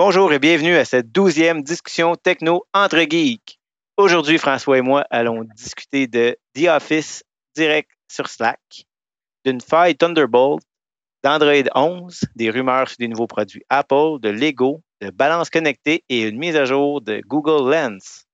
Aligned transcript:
Bonjour 0.00 0.32
et 0.32 0.38
bienvenue 0.38 0.76
à 0.76 0.84
cette 0.84 1.10
douzième 1.10 1.64
discussion 1.64 2.14
techno 2.14 2.64
entre 2.72 3.00
geeks. 3.00 3.58
Aujourd'hui, 3.96 4.38
François 4.38 4.78
et 4.78 4.80
moi 4.80 5.04
allons 5.10 5.42
discuter 5.56 6.06
de 6.06 6.36
The 6.54 6.68
Office 6.68 7.24
direct 7.56 7.90
sur 8.06 8.28
Slack, 8.28 8.60
d'une 9.44 9.60
faille 9.60 9.96
Thunderbolt, 9.96 10.62
d'Android 11.24 11.68
11, 11.74 12.20
des 12.36 12.50
rumeurs 12.50 12.86
sur 12.86 12.98
des 13.00 13.08
nouveaux 13.08 13.26
produits 13.26 13.64
Apple, 13.70 14.20
de 14.20 14.28
Lego, 14.28 14.82
de 15.00 15.10
balance 15.10 15.50
connectée 15.50 16.04
et 16.08 16.22
une 16.22 16.38
mise 16.38 16.54
à 16.54 16.64
jour 16.64 17.00
de 17.00 17.20
Google 17.26 17.68
Lens. 17.68 18.24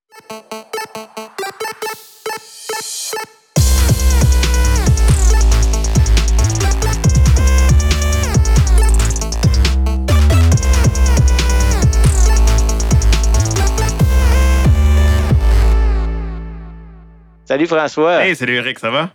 Salut 17.44 17.66
François. 17.66 18.25
Hey, 18.25 18.34
salut 18.34 18.54
Eric, 18.54 18.79
ça 18.79 18.90
va? 18.90 19.12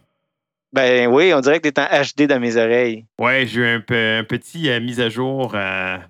Ben 0.72 1.08
oui, 1.08 1.34
on 1.34 1.40
dirait 1.40 1.60
que 1.60 1.68
tu 1.68 1.74
es 1.74 1.80
en 1.80 1.88
HD 1.88 2.28
dans 2.28 2.40
mes 2.40 2.58
oreilles. 2.58 3.06
Ouais, 3.20 3.46
j'ai 3.48 3.62
eu 3.62 3.66
un, 3.66 3.82
petit 3.82 4.70
euh, 4.70 4.80
mise 4.80 5.00
à 5.00 5.10
jour 5.10 5.56
à, 5.56 6.02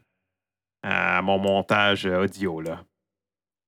à 0.84 1.22
mon 1.22 1.38
montage 1.38 2.06
audio. 2.06 2.60
Là. 2.60 2.84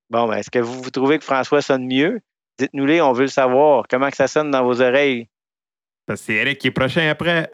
Bon, 0.09 0.27
ben, 0.27 0.37
est-ce 0.37 0.51
que 0.51 0.59
vous, 0.59 0.81
vous 0.81 0.91
trouvez 0.91 1.17
que 1.17 1.23
François 1.23 1.61
sonne 1.61 1.87
mieux? 1.87 2.19
Dites-nous-les, 2.59 3.01
on 3.01 3.13
veut 3.13 3.23
le 3.23 3.27
savoir. 3.27 3.85
Comment 3.89 4.09
que 4.09 4.17
ça 4.17 4.27
sonne 4.27 4.51
dans 4.51 4.63
vos 4.63 4.81
oreilles? 4.81 5.27
C'est 6.15 6.33
Eric 6.33 6.59
qui 6.59 6.67
est 6.67 6.71
prochain 6.71 7.09
après. 7.09 7.49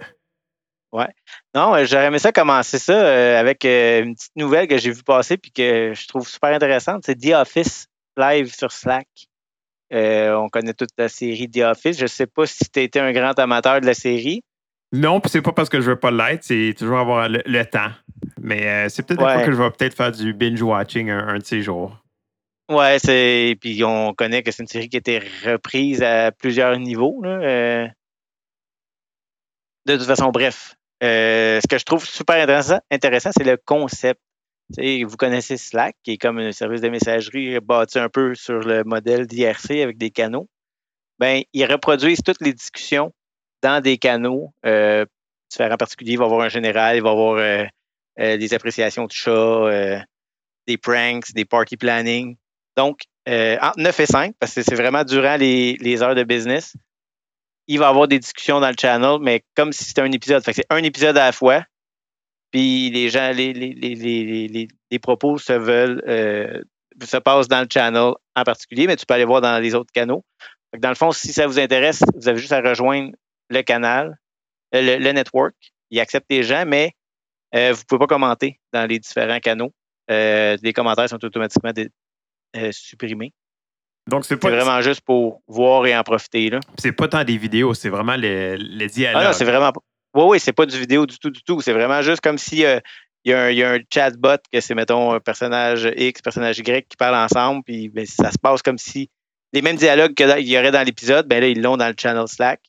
Ouais. 0.91 1.07
Non, 1.53 1.75
euh, 1.75 1.85
j'aurais 1.85 2.05
aimé 2.05 2.19
ça 2.19 2.31
commencer 2.31 2.79
ça 2.79 2.93
euh, 2.93 3.39
avec 3.39 3.65
euh, 3.65 4.03
une 4.03 4.15
petite 4.15 4.35
nouvelle 4.35 4.67
que 4.67 4.77
j'ai 4.77 4.91
vue 4.91 5.03
passer 5.03 5.37
puis 5.37 5.51
que 5.51 5.93
je 5.93 6.07
trouve 6.07 6.27
super 6.27 6.53
intéressante. 6.53 7.03
C'est 7.05 7.15
The 7.15 7.33
Office 7.33 7.87
live 8.15 8.53
sur 8.53 8.71
Slack. 8.71 9.07
Euh, 9.93 10.35
on 10.35 10.49
connaît 10.49 10.73
toute 10.73 10.89
la 10.97 11.07
série 11.09 11.49
The 11.49 11.59
Office. 11.59 11.97
Je 11.97 12.03
ne 12.03 12.07
sais 12.07 12.27
pas 12.27 12.45
si 12.45 12.69
tu 12.69 12.81
été 12.81 12.99
un 12.99 13.11
grand 13.13 13.37
amateur 13.39 13.79
de 13.81 13.85
la 13.85 13.93
série. 13.93 14.41
Non, 14.93 15.19
puis 15.19 15.29
c'est 15.29 15.41
pas 15.41 15.51
parce 15.51 15.69
que 15.69 15.81
je 15.81 15.89
veux 15.91 15.99
pas 15.99 16.11
l'être, 16.11 16.43
c'est 16.43 16.73
toujours 16.77 16.99
avoir 16.99 17.27
le, 17.27 17.41
le 17.45 17.65
temps. 17.65 17.91
Mais 18.41 18.67
euh, 18.67 18.89
c'est 18.89 19.05
peut-être 19.05 19.21
Ouais. 19.23 19.45
que 19.45 19.51
je 19.51 19.57
vais 19.61 19.69
peut-être 19.71 19.95
faire 19.95 20.11
du 20.11 20.33
binge-watching 20.33 21.09
un, 21.09 21.27
un 21.27 21.37
de 21.39 21.43
ces 21.45 21.61
jours. 21.61 21.97
Ouais, 22.69 22.97
c'est. 22.99 23.57
Puis 23.61 23.83
on 23.83 24.13
connaît 24.13 24.43
que 24.43 24.51
c'est 24.51 24.63
une 24.63 24.67
série 24.67 24.89
qui 24.89 24.97
a 24.97 24.99
été 24.99 25.19
reprise 25.45 26.01
à 26.03 26.31
plusieurs 26.31 26.77
niveaux. 26.77 27.21
là. 27.23 27.29
Euh, 27.29 27.87
De 29.85 29.95
toute 29.97 30.05
façon, 30.07 30.29
bref. 30.31 30.75
Ce 31.01 31.65
que 31.67 31.77
je 31.77 31.85
trouve 31.85 32.05
super 32.05 32.35
intéressant, 32.41 32.79
intéressant 32.91 33.29
c'est 33.37 33.43
le 33.45 33.57
concept. 33.63 34.19
Vous 34.77 35.17
connaissez 35.17 35.57
Slack, 35.57 35.95
qui 36.03 36.11
est 36.11 36.17
comme 36.17 36.39
un 36.39 36.51
service 36.51 36.81
de 36.81 36.89
messagerie 36.89 37.59
bâti 37.59 37.99
un 37.99 38.09
peu 38.09 38.35
sur 38.35 38.59
le 38.59 38.83
modèle 38.83 39.25
d'IRC 39.25 39.71
avec 39.71 39.97
des 39.97 40.11
canaux. 40.11 40.49
Ben, 41.19 41.41
ils 41.53 41.65
reproduisent 41.65 42.21
toutes 42.23 42.41
les 42.41 42.53
discussions 42.53 43.13
dans 43.63 43.81
des 43.81 43.97
canaux 43.97 44.53
euh, 44.65 45.05
différents 45.49 45.77
particuliers. 45.77 46.13
Il 46.13 46.17
va 46.17 46.25
y 46.25 46.27
avoir 46.27 46.41
un 46.41 46.49
général, 46.49 46.97
il 46.97 47.03
va 47.03 47.09
y 47.09 47.11
avoir 47.11 47.37
euh, 47.37 47.65
euh, 48.19 48.37
des 48.37 48.53
appréciations 48.53 49.05
de 49.05 49.11
chats, 49.11 49.31
euh, 49.31 49.99
des 50.67 50.77
pranks, 50.77 51.33
des 51.33 51.45
party 51.45 51.77
planning. 51.77 52.37
Donc, 52.75 53.01
entre 53.27 53.79
9 53.79 53.99
et 53.99 54.05
5, 54.05 54.35
parce 54.39 54.53
que 54.53 54.61
c'est 54.61 54.75
vraiment 54.75 55.03
durant 55.03 55.35
les, 55.35 56.01
heures 56.01 56.15
de 56.15 56.23
business, 56.23 56.75
il 57.67 57.79
va 57.79 57.87
y 57.87 57.89
avoir 57.89 58.07
des 58.07 58.19
discussions 58.19 58.59
dans 58.59 58.69
le 58.69 58.75
channel, 58.79 59.17
mais 59.21 59.43
comme 59.55 59.73
si 59.73 59.83
c'était 59.83 60.01
un 60.01 60.11
épisode. 60.11 60.43
C'est 60.45 60.65
un 60.69 60.83
épisode 60.83 61.17
à 61.17 61.25
la 61.25 61.31
fois. 61.31 61.63
Puis 62.51 62.89
les 62.89 63.09
gens, 63.09 63.31
les, 63.33 63.53
les, 63.53 63.73
les, 63.73 63.95
les, 63.95 64.47
les- 64.47 64.67
les 64.89 64.99
propos 64.99 65.37
se 65.37 65.53
veulent, 65.53 66.01
euh, 66.07 66.61
se 67.03 67.17
passent 67.17 67.47
dans 67.47 67.61
le 67.61 67.67
channel 67.71 68.13
en 68.35 68.43
particulier, 68.43 68.87
mais 68.87 68.95
tu 68.95 69.05
peux 69.05 69.13
aller 69.13 69.25
voir 69.25 69.41
dans 69.41 69.59
les 69.61 69.75
autres 69.75 69.91
canaux. 69.93 70.23
Dans 70.77 70.89
le 70.89 70.95
fond, 70.95 71.11
si 71.11 71.33
ça 71.33 71.45
vous 71.47 71.59
intéresse, 71.59 72.01
vous 72.15 72.27
avez 72.27 72.39
juste 72.39 72.51
à 72.53 72.61
rejoindre 72.61 73.11
le 73.49 73.61
canal, 73.61 74.17
euh, 74.75 74.81
le, 74.97 75.03
le 75.03 75.11
network. 75.11 75.55
Il 75.91 75.99
accepte 75.99 76.25
les 76.29 76.43
gens, 76.43 76.65
mais 76.65 76.91
euh, 77.55 77.71
vous 77.73 77.79
ne 77.79 77.83
pouvez 77.85 77.99
pas 77.99 78.07
commenter 78.07 78.59
dans 78.73 78.85
les 78.85 78.99
différents 78.99 79.39
canaux. 79.39 79.71
Euh, 80.11 80.57
les 80.61 80.73
commentaires 80.73 81.09
sont 81.09 81.23
automatiquement 81.23 81.71
dé- 81.73 81.89
euh, 82.55 82.69
supprimés. 82.71 83.33
Donc, 84.09 84.23
c'est 84.25 84.37
pas, 84.37 84.49
vraiment 84.49 84.81
juste 84.81 85.01
pour 85.01 85.41
voir 85.47 85.85
et 85.85 85.95
en 85.97 86.03
profiter. 86.03 86.49
Là. 86.49 86.59
c'est 86.77 86.93
pas 86.93 87.09
tant 87.09 87.23
des 87.25 87.37
vidéos, 87.37 87.73
c'est 87.73 87.89
vraiment 87.89 88.15
le, 88.15 88.55
le 88.57 88.85
Ah 88.85 88.87
dialogue. 88.87 89.23
non, 89.23 89.33
c'est 89.33 89.43
vraiment 89.45 89.71
pas. 89.73 89.81
Oui, 90.17 90.23
oui, 90.27 90.39
c'est 90.39 90.53
pas 90.53 90.65
du 90.65 90.77
vidéo 90.77 91.05
du 91.05 91.17
tout, 91.19 91.29
du 91.29 91.41
tout. 91.43 91.61
C'est 91.61 91.73
vraiment 91.73 92.01
juste 92.01 92.21
comme 92.21 92.37
si 92.37 92.65
euh, 92.65 92.79
il 93.23 93.31
y, 93.31 93.33
a 93.33 93.43
un- 93.45 93.49
il 93.51 93.57
y 93.57 93.63
a 93.63 93.71
un 93.73 93.79
chatbot 93.93 94.37
que 94.51 94.59
c'est, 94.61 94.73
mettons, 94.75 95.11
un 95.13 95.19
personnage 95.19 95.89
X, 95.95 96.21
personnage 96.21 96.57
Y 96.59 96.87
qui 96.89 96.97
parlent 96.97 97.15
ensemble, 97.15 97.63
puis 97.63 97.89
ben, 97.89 98.05
ça 98.05 98.31
se 98.31 98.37
passe 98.37 98.61
comme 98.61 98.77
si 98.77 99.09
les 99.53 99.61
mêmes 99.61 99.75
dialogues 99.77 100.13
qu'il 100.13 100.27
y 100.47 100.57
aurait 100.57 100.71
dans 100.71 100.83
l'épisode, 100.85 101.27
ben 101.27 101.39
là, 101.39 101.47
ils 101.47 101.61
l'ont 101.61 101.77
dans 101.77 101.87
le 101.87 101.95
channel 101.97 102.27
Slack. 102.27 102.61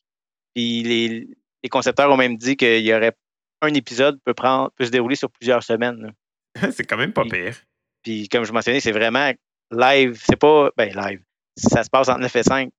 Puis 0.55 0.83
les, 0.83 1.27
les 1.63 1.69
concepteurs 1.69 2.09
ont 2.11 2.17
même 2.17 2.37
dit 2.37 2.55
qu'il 2.55 2.85
y 2.85 2.93
aurait 2.93 3.13
un 3.61 3.73
épisode 3.73 4.17
peut 4.23 4.33
prendre 4.33 4.71
peut 4.77 4.85
se 4.85 4.91
dérouler 4.91 5.15
sur 5.15 5.29
plusieurs 5.29 5.63
semaines. 5.63 6.13
c'est 6.71 6.85
quand 6.85 6.97
même 6.97 7.13
pas 7.13 7.23
pire. 7.25 7.55
Puis 8.03 8.29
comme 8.29 8.45
je 8.45 8.53
mentionnais, 8.53 8.79
c'est 8.79 8.91
vraiment 8.93 9.31
live. 9.71 10.21
C'est 10.25 10.39
pas 10.39 10.69
ben 10.77 10.93
live. 10.95 11.21
Ça 11.57 11.83
se 11.83 11.89
passe 11.89 12.07
entre 12.09 12.19
9 12.21 12.35
et 12.35 12.43
5 12.43 12.69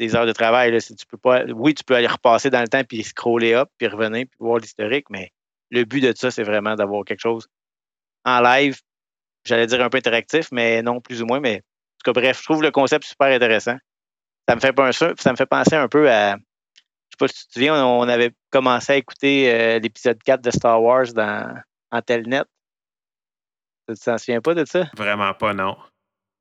des 0.00 0.16
heures 0.16 0.26
de 0.26 0.32
travail. 0.32 0.72
Là. 0.72 0.80
Si 0.80 0.96
Tu 0.96 1.06
peux 1.06 1.18
pas, 1.18 1.44
oui, 1.44 1.74
tu 1.74 1.84
peux 1.84 1.94
aller 1.94 2.06
repasser 2.06 2.50
dans 2.50 2.62
le 2.62 2.68
temps 2.68 2.82
puis 2.82 3.04
scroller 3.04 3.52
up, 3.52 3.68
puis 3.78 3.86
revenir, 3.86 4.26
puis 4.26 4.36
voir 4.40 4.58
l'historique, 4.58 5.06
mais 5.10 5.30
le 5.70 5.84
but 5.84 6.00
de 6.00 6.12
ça, 6.16 6.30
c'est 6.30 6.42
vraiment 6.42 6.74
d'avoir 6.74 7.04
quelque 7.04 7.20
chose 7.20 7.46
en 8.24 8.40
live. 8.40 8.80
J'allais 9.44 9.66
dire 9.66 9.82
un 9.82 9.90
peu 9.90 9.98
interactif, 9.98 10.48
mais 10.52 10.82
non, 10.82 11.00
plus 11.00 11.22
ou 11.22 11.26
moins. 11.26 11.40
Mais 11.40 11.56
en 11.56 11.58
tout 12.02 12.12
cas, 12.12 12.20
bref, 12.20 12.38
je 12.38 12.44
trouve 12.44 12.62
le 12.62 12.70
concept 12.70 13.04
super 13.04 13.28
intéressant. 13.28 13.76
Ça 14.48 14.56
me 14.56 14.60
fait, 14.60 14.72
penser, 14.72 15.12
ça 15.18 15.32
me 15.32 15.36
fait 15.36 15.46
penser 15.46 15.76
un 15.76 15.86
peu 15.86 16.10
à. 16.10 16.36
Je 16.36 16.38
sais 17.12 17.16
pas 17.18 17.28
si 17.28 17.34
tu 17.34 17.46
te 17.46 17.52
souviens, 17.52 17.84
on 17.84 18.08
avait 18.08 18.32
commencé 18.50 18.92
à 18.92 18.96
écouter 18.96 19.52
euh, 19.52 19.78
l'épisode 19.78 20.20
4 20.22 20.40
de 20.40 20.50
Star 20.50 20.82
Wars 20.82 21.12
dans, 21.12 21.54
en 21.90 22.02
Telnet. 22.02 22.44
Tu 23.88 23.94
t'en 23.96 24.18
souviens 24.18 24.40
pas 24.40 24.54
de 24.54 24.64
ça? 24.64 24.88
Vraiment 24.96 25.34
pas, 25.34 25.52
non. 25.52 25.76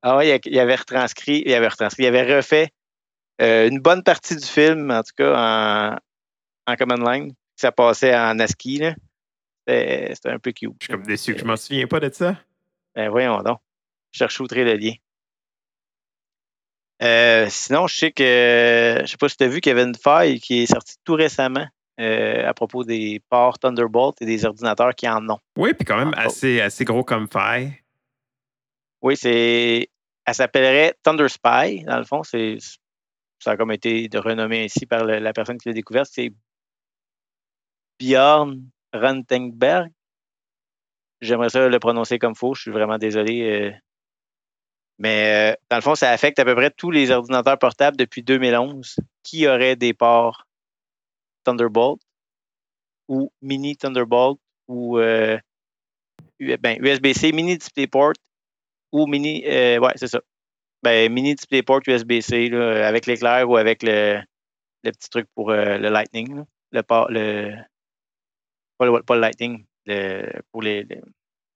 Ah 0.01 0.15
ouais, 0.15 0.39
il 0.45 0.59
avait 0.59 0.75
retranscrit, 0.75 1.43
il 1.45 1.53
avait 1.53 1.67
retranscrit, 1.67 2.03
il 2.03 2.07
avait 2.07 2.37
refait 2.37 2.69
une 3.39 3.79
bonne 3.79 4.03
partie 4.03 4.35
du 4.35 4.45
film, 4.45 4.91
en 4.91 5.01
tout 5.01 5.13
cas 5.15 5.33
en, 5.35 5.97
en 6.71 6.75
command 6.75 7.07
line. 7.07 7.33
Ça 7.55 7.71
passait 7.71 8.15
en 8.15 8.39
ASCII, 8.39 8.79
là. 8.79 8.95
C'était 9.67 10.29
un 10.29 10.39
peu 10.39 10.51
cute. 10.51 10.73
Je 10.79 10.85
suis 10.85 10.93
comme 10.93 11.03
déçu 11.03 11.33
que 11.33 11.39
je 11.39 11.45
m'en 11.45 11.55
souviens 11.55 11.87
pas 11.87 11.99
de 11.99 12.09
ça. 12.11 12.35
Ben 12.95 13.09
voyons 13.09 13.41
donc. 13.43 13.59
Je 14.11 14.17
cherche 14.17 14.39
outré 14.39 14.63
le 14.63 14.73
lien. 14.75 14.93
Euh, 17.01 17.47
sinon, 17.49 17.87
je 17.87 17.95
sais 17.95 18.11
que 18.11 18.97
je 19.01 19.05
sais 19.05 19.17
pas 19.17 19.29
si 19.29 19.37
tu 19.37 19.43
as 19.43 19.47
vu 19.47 19.61
qu'il 19.61 19.69
y 19.69 19.73
avait 19.73 19.87
une 19.87 19.95
faille 19.95 20.39
qui 20.39 20.63
est 20.63 20.65
sortie 20.65 20.95
tout 21.05 21.13
récemment 21.13 21.67
euh, 21.99 22.47
à 22.47 22.53
propos 22.53 22.83
des 22.83 23.21
ports 23.29 23.59
Thunderbolt 23.59 24.21
et 24.21 24.25
des 24.25 24.43
ordinateurs 24.43 24.95
qui 24.95 25.07
en 25.07 25.29
ont. 25.29 25.39
Oui, 25.57 25.73
puis 25.73 25.85
quand 25.85 25.97
même 25.97 26.13
assez, 26.17 26.59
assez 26.59 26.83
gros 26.83 27.03
comme 27.03 27.27
faille. 27.27 27.73
Oui, 29.01 29.15
c'est. 29.15 29.89
Elle 30.25 30.35
s'appellerait 30.35 30.95
Thunder 31.03 31.29
Spy, 31.29 31.83
dans 31.83 31.97
le 31.97 32.05
fond. 32.05 32.23
C'est, 32.23 32.57
ça 33.39 33.51
a 33.51 33.57
comme 33.57 33.71
été 33.71 34.09
renommé 34.15 34.65
ainsi 34.65 34.85
par 34.85 35.05
la 35.05 35.33
personne 35.33 35.57
qui 35.57 35.69
l'a 35.69 35.73
découverte. 35.73 36.09
C'est 36.11 36.33
Bjorn 37.99 38.69
Rentengberg. 38.93 39.91
J'aimerais 41.21 41.49
ça 41.49 41.67
le 41.67 41.79
prononcer 41.79 42.17
comme 42.19 42.35
faux. 42.35 42.53
Je 42.55 42.61
suis 42.63 42.71
vraiment 42.71 42.97
désolé. 42.97 43.41
euh. 43.41 43.71
Mais 44.97 45.53
euh, 45.53 45.55
dans 45.69 45.77
le 45.77 45.81
fond, 45.81 45.95
ça 45.95 46.11
affecte 46.11 46.39
à 46.39 46.45
peu 46.45 46.55
près 46.55 46.71
tous 46.71 46.91
les 46.91 47.11
ordinateurs 47.11 47.57
portables 47.57 47.97
depuis 47.97 48.21
2011 48.23 48.95
qui 49.23 49.47
auraient 49.47 49.75
des 49.75 49.93
ports 49.93 50.45
Thunderbolt 51.43 52.01
ou 53.07 53.31
Mini 53.41 53.75
Thunderbolt 53.75 54.39
ou 54.67 54.97
euh, 54.99 55.37
U- 56.39 56.57
ben, 56.57 56.77
USB-C, 56.81 57.31
Mini 57.31 57.57
DisplayPort 57.57 58.13
ou 58.91 59.07
mini. 59.07 59.43
euh, 59.47 59.79
ouais, 59.79 59.93
c'est 59.95 60.07
ça. 60.07 60.21
Ben, 60.83 61.11
mini 61.11 61.35
DisplayPort 61.35 61.81
USB-C 61.87 62.49
là, 62.49 62.87
avec 62.87 63.05
l'éclair 63.05 63.49
ou 63.49 63.57
avec 63.57 63.83
le, 63.83 64.21
le 64.83 64.91
petit 64.91 65.09
truc 65.09 65.27
pour 65.35 65.51
euh, 65.51 65.77
le 65.77 65.89
Lightning. 65.89 66.35
là. 66.37 66.43
Le, 66.71 66.81
pas 66.81 67.07
le 67.09 67.53
pas 68.77 69.15
le 69.15 69.21
Lightning. 69.21 69.65
Le, 69.85 70.41
pour 70.51 70.61
les. 70.61 70.85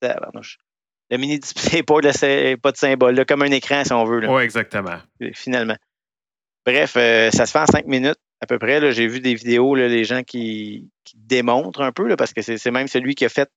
le 0.02 1.18
mini 1.18 1.40
DisplayPort, 1.40 2.02
là, 2.02 2.14
c'est 2.14 2.58
pas 2.62 2.72
de 2.72 2.78
symbole, 2.78 3.16
là, 3.16 3.26
comme 3.26 3.44
un 3.44 3.52
écran 3.52 3.84
si 3.84 3.94
on 3.94 4.04
veut. 4.06 4.28
Oui, 4.28 4.44
exactement. 4.44 4.98
finalement. 5.34 5.78
Bref, 6.66 6.96
euh, 6.98 7.30
ça 7.32 7.46
se 7.46 7.52
fait 7.52 7.60
en 7.60 7.66
cinq 7.66 7.86
minutes 7.86 8.20
à 8.42 8.46
peu 8.46 8.58
près. 8.58 8.80
là. 8.80 8.92
J'ai 8.92 9.08
vu 9.08 9.20
des 9.20 9.36
vidéos, 9.36 9.76
là, 9.76 9.88
les 9.88 10.04
gens 10.06 10.24
qui, 10.24 10.90
qui 11.04 11.16
démontrent 11.18 11.82
un 11.82 11.92
peu, 11.92 12.08
là, 12.08 12.16
parce 12.16 12.34
que 12.34 12.42
c'est 12.42 12.58
c'est 12.58 12.72
même 12.72 12.88
celui 12.88 13.16
qui 13.16 13.26
a 13.26 13.30
fait 13.30 13.50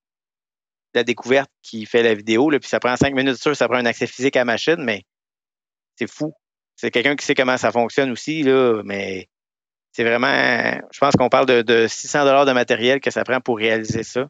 la 0.94 1.04
découverte 1.04 1.50
qui 1.62 1.86
fait 1.86 2.02
la 2.02 2.14
vidéo. 2.14 2.50
Là, 2.50 2.58
puis 2.58 2.68
ça 2.68 2.80
prend 2.80 2.96
cinq 2.96 3.14
minutes, 3.14 3.36
sûr, 3.36 3.56
ça 3.56 3.68
prend 3.68 3.78
un 3.78 3.86
accès 3.86 4.06
physique 4.06 4.36
à 4.36 4.40
la 4.40 4.44
machine, 4.46 4.76
mais 4.78 5.02
c'est 5.96 6.10
fou. 6.10 6.32
C'est 6.76 6.90
quelqu'un 6.90 7.16
qui 7.16 7.24
sait 7.24 7.34
comment 7.34 7.56
ça 7.56 7.72
fonctionne 7.72 8.10
aussi, 8.10 8.42
là, 8.42 8.82
mais 8.84 9.28
c'est 9.92 10.04
vraiment. 10.04 10.28
Je 10.92 10.98
pense 10.98 11.14
qu'on 11.16 11.28
parle 11.30 11.46
de, 11.46 11.62
de 11.62 11.86
600 11.86 12.44
de 12.44 12.52
matériel 12.52 13.00
que 13.00 13.10
ça 13.10 13.24
prend 13.24 13.40
pour 13.40 13.56
réaliser 13.58 14.02
ça. 14.02 14.28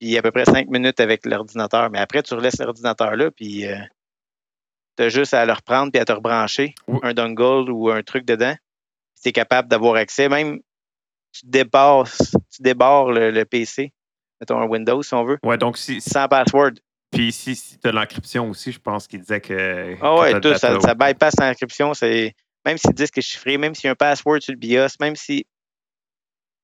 puis 0.00 0.18
à 0.18 0.22
peu 0.22 0.32
près 0.32 0.44
cinq 0.44 0.68
minutes 0.68 0.98
avec 1.00 1.24
l'ordinateur. 1.26 1.90
Mais 1.90 1.98
après, 2.00 2.22
tu 2.22 2.34
relaisses 2.34 2.58
l'ordinateur 2.58 3.14
là, 3.16 3.30
puis 3.30 3.66
euh, 3.66 3.76
tu 4.96 5.04
as 5.04 5.08
juste 5.08 5.32
à 5.34 5.44
le 5.46 5.52
reprendre 5.52 5.92
puis 5.92 6.00
à 6.00 6.04
te 6.04 6.12
rebrancher 6.12 6.74
Oui. 6.88 6.98
un 7.02 7.14
dongle 7.14 7.70
ou 7.70 7.90
un 7.90 8.02
truc 8.02 8.24
dedans. 8.24 8.54
Tu 9.22 9.28
es 9.28 9.32
capable 9.32 9.68
d'avoir 9.68 9.94
accès. 9.94 10.28
Même, 10.28 10.58
tu 11.32 11.40
débarres, 11.46 12.08
tu 12.50 12.60
débarres 12.62 13.10
le, 13.12 13.30
le 13.30 13.44
PC, 13.44 13.92
mettons 14.40 14.60
un 14.60 14.66
Windows 14.66 15.02
si 15.02 15.14
on 15.14 15.24
veut, 15.24 15.38
Ouais, 15.44 15.56
donc 15.56 15.78
si- 15.78 16.00
sans 16.00 16.26
password. 16.28 16.72
Puis 17.14 17.32
si, 17.32 17.54
si 17.56 17.78
tu 17.78 17.88
as 17.88 17.92
l'encryption 17.92 18.48
aussi, 18.50 18.72
je 18.72 18.78
pense 18.80 19.06
qu'il 19.06 19.20
disait 19.20 19.40
que. 19.40 19.96
Ah 20.00 20.16
ouais, 20.16 20.40
tout, 20.40 20.54
ça, 20.58 20.80
ça 20.80 20.94
bypass 20.94 21.34
l'encryption. 21.40 21.94
c'est- 21.94 22.32
Même 22.66 22.78
si 22.78 22.86
le 22.88 22.94
disque 22.94 23.18
est 23.18 23.22
chiffré, 23.22 23.58
même 23.58 23.74
s'il 23.74 23.84
y 23.84 23.88
a 23.88 23.92
un 23.92 23.94
password 23.94 24.40
sur 24.40 24.52
le 24.52 24.58
BIOS, 24.58 24.96
même 25.00 25.16
si. 25.16 25.46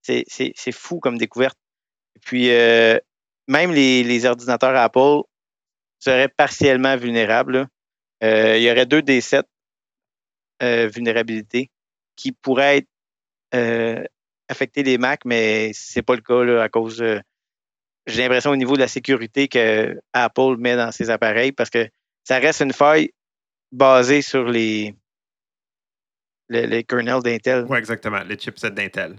C'est 0.03 0.73
fou 0.73 0.99
comme 0.99 1.19
découverte. 1.19 1.57
Et 2.17 2.21
puis, 2.21 2.51
euh, 2.51 2.99
même 3.49 3.73
les, 3.73 4.03
les 4.03 4.25
ordinateurs 4.27 4.75
Apple 4.77 5.23
seraient 5.99 6.29
partiellement 6.29 6.97
vulnérables. 6.97 7.67
Euh, 8.25 8.57
il 8.57 8.63
y 8.63 8.71
aurait 8.71 8.87
deux 8.87 9.03
des 9.03 9.21
sept 9.21 9.47
euh, 10.63 10.89
vulnérabilités 10.89 11.71
qui 12.17 12.33
pourraient 12.33 12.79
être 12.79 12.89
affecter 14.49 14.83
les 14.83 14.99
Mac, 14.99 15.25
mais 15.25 15.71
c'est 15.75 16.03
pas 16.03 16.15
le 16.17 16.23
cas 16.23 16.43
là, 16.45 16.63
à 16.63 16.69
cause. 16.69 16.99
de- 16.99 17.21
J'ai 18.11 18.23
l'impression 18.23 18.51
au 18.51 18.57
niveau 18.57 18.75
de 18.75 18.81
la 18.81 18.89
sécurité 18.89 19.49
que 19.49 19.99
Apple 20.13 20.57
met 20.59 20.77
dans 20.77 20.93
ses 20.93 21.11
appareils 21.11 21.53
parce 21.53 21.71
que 21.71 21.89
ça 22.25 22.39
reste 22.39 22.61
une 22.61 22.73
faille 22.73 23.11
basée 23.73 24.23
sur 24.23 24.45
les, 24.45 24.95
les, 26.49 26.67
les 26.67 26.85
kernels 26.85 27.23
d'Intel. 27.23 27.65
Ouais, 27.65 27.79
exactement. 27.79 28.21
Les 28.21 28.37
chipsets 28.37 28.71
d'Intel. 28.71 29.17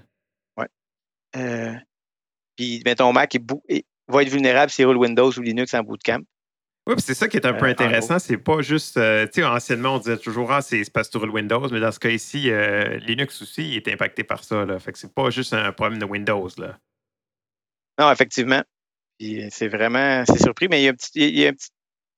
Euh, 1.38 1.74
puis, 2.58 2.82
mais 2.84 2.96
ton 2.96 3.14
Mac 3.14 3.38
va 4.10 4.22
être 4.22 4.30
vulnérable 4.30 4.70
s'il 4.70 4.86
roule 4.86 4.98
Windows 4.98 5.32
ou 5.32 5.42
Linux 5.42 5.74
en 5.74 5.82
bootcamp. 5.82 6.24
Oui, 6.88 6.96
puis 6.96 7.04
c'est 7.04 7.14
ça 7.14 7.28
qui 7.30 7.38
est 7.38 7.46
un 7.46 7.54
peu 7.54 7.68
Euh, 7.68 7.70
intéressant. 7.70 8.20
C'est 8.20 8.38
pas 8.38 8.62
juste. 8.62 8.98
euh, 8.98 9.26
tu 9.28 9.36
sais, 9.36 9.44
anciennement, 9.46 9.96
on 9.96 10.00
disait 10.00 10.18
toujours, 10.18 10.52
ah, 10.52 10.62
c'est 10.62 10.84
parce 10.92 11.08
que 11.10 11.18
tu 11.20 11.30
Windows, 11.30 11.70
mais 11.70 11.80
dans 11.80 11.92
ce 11.92 12.00
cas 12.00 12.10
ici, 12.10 12.50
euh, 12.50 12.98
Linux 12.98 13.42
aussi 13.42 13.76
est 13.76 13.88
impacté 13.88 14.24
par 14.24 14.44
ça. 14.44 14.66
Là. 14.66 14.80
Fait 14.80 14.92
que 14.92 14.98
c'est 14.98 15.14
pas 15.14 15.30
juste 15.30 15.54
un 15.54 15.72
problème 15.72 16.00
de 16.00 16.06
Windows. 16.06 16.50
Là. 16.58 16.78
Non, 18.00 18.12
effectivement. 18.12 18.64
Puis, 19.22 19.40
euh, 19.40 19.50
c'est 19.52 19.68
vraiment. 19.68 20.24
C'est 20.26 20.42
surpris, 20.42 20.68
mais 20.68 20.82
il 20.82 20.86
y, 20.86 20.88
a 20.88 20.92
un 20.92 20.96
petit, 20.96 21.12
il, 21.14 21.38
y 21.38 21.46
a 21.46 21.50
un 21.50 21.54
petit, 21.54 21.70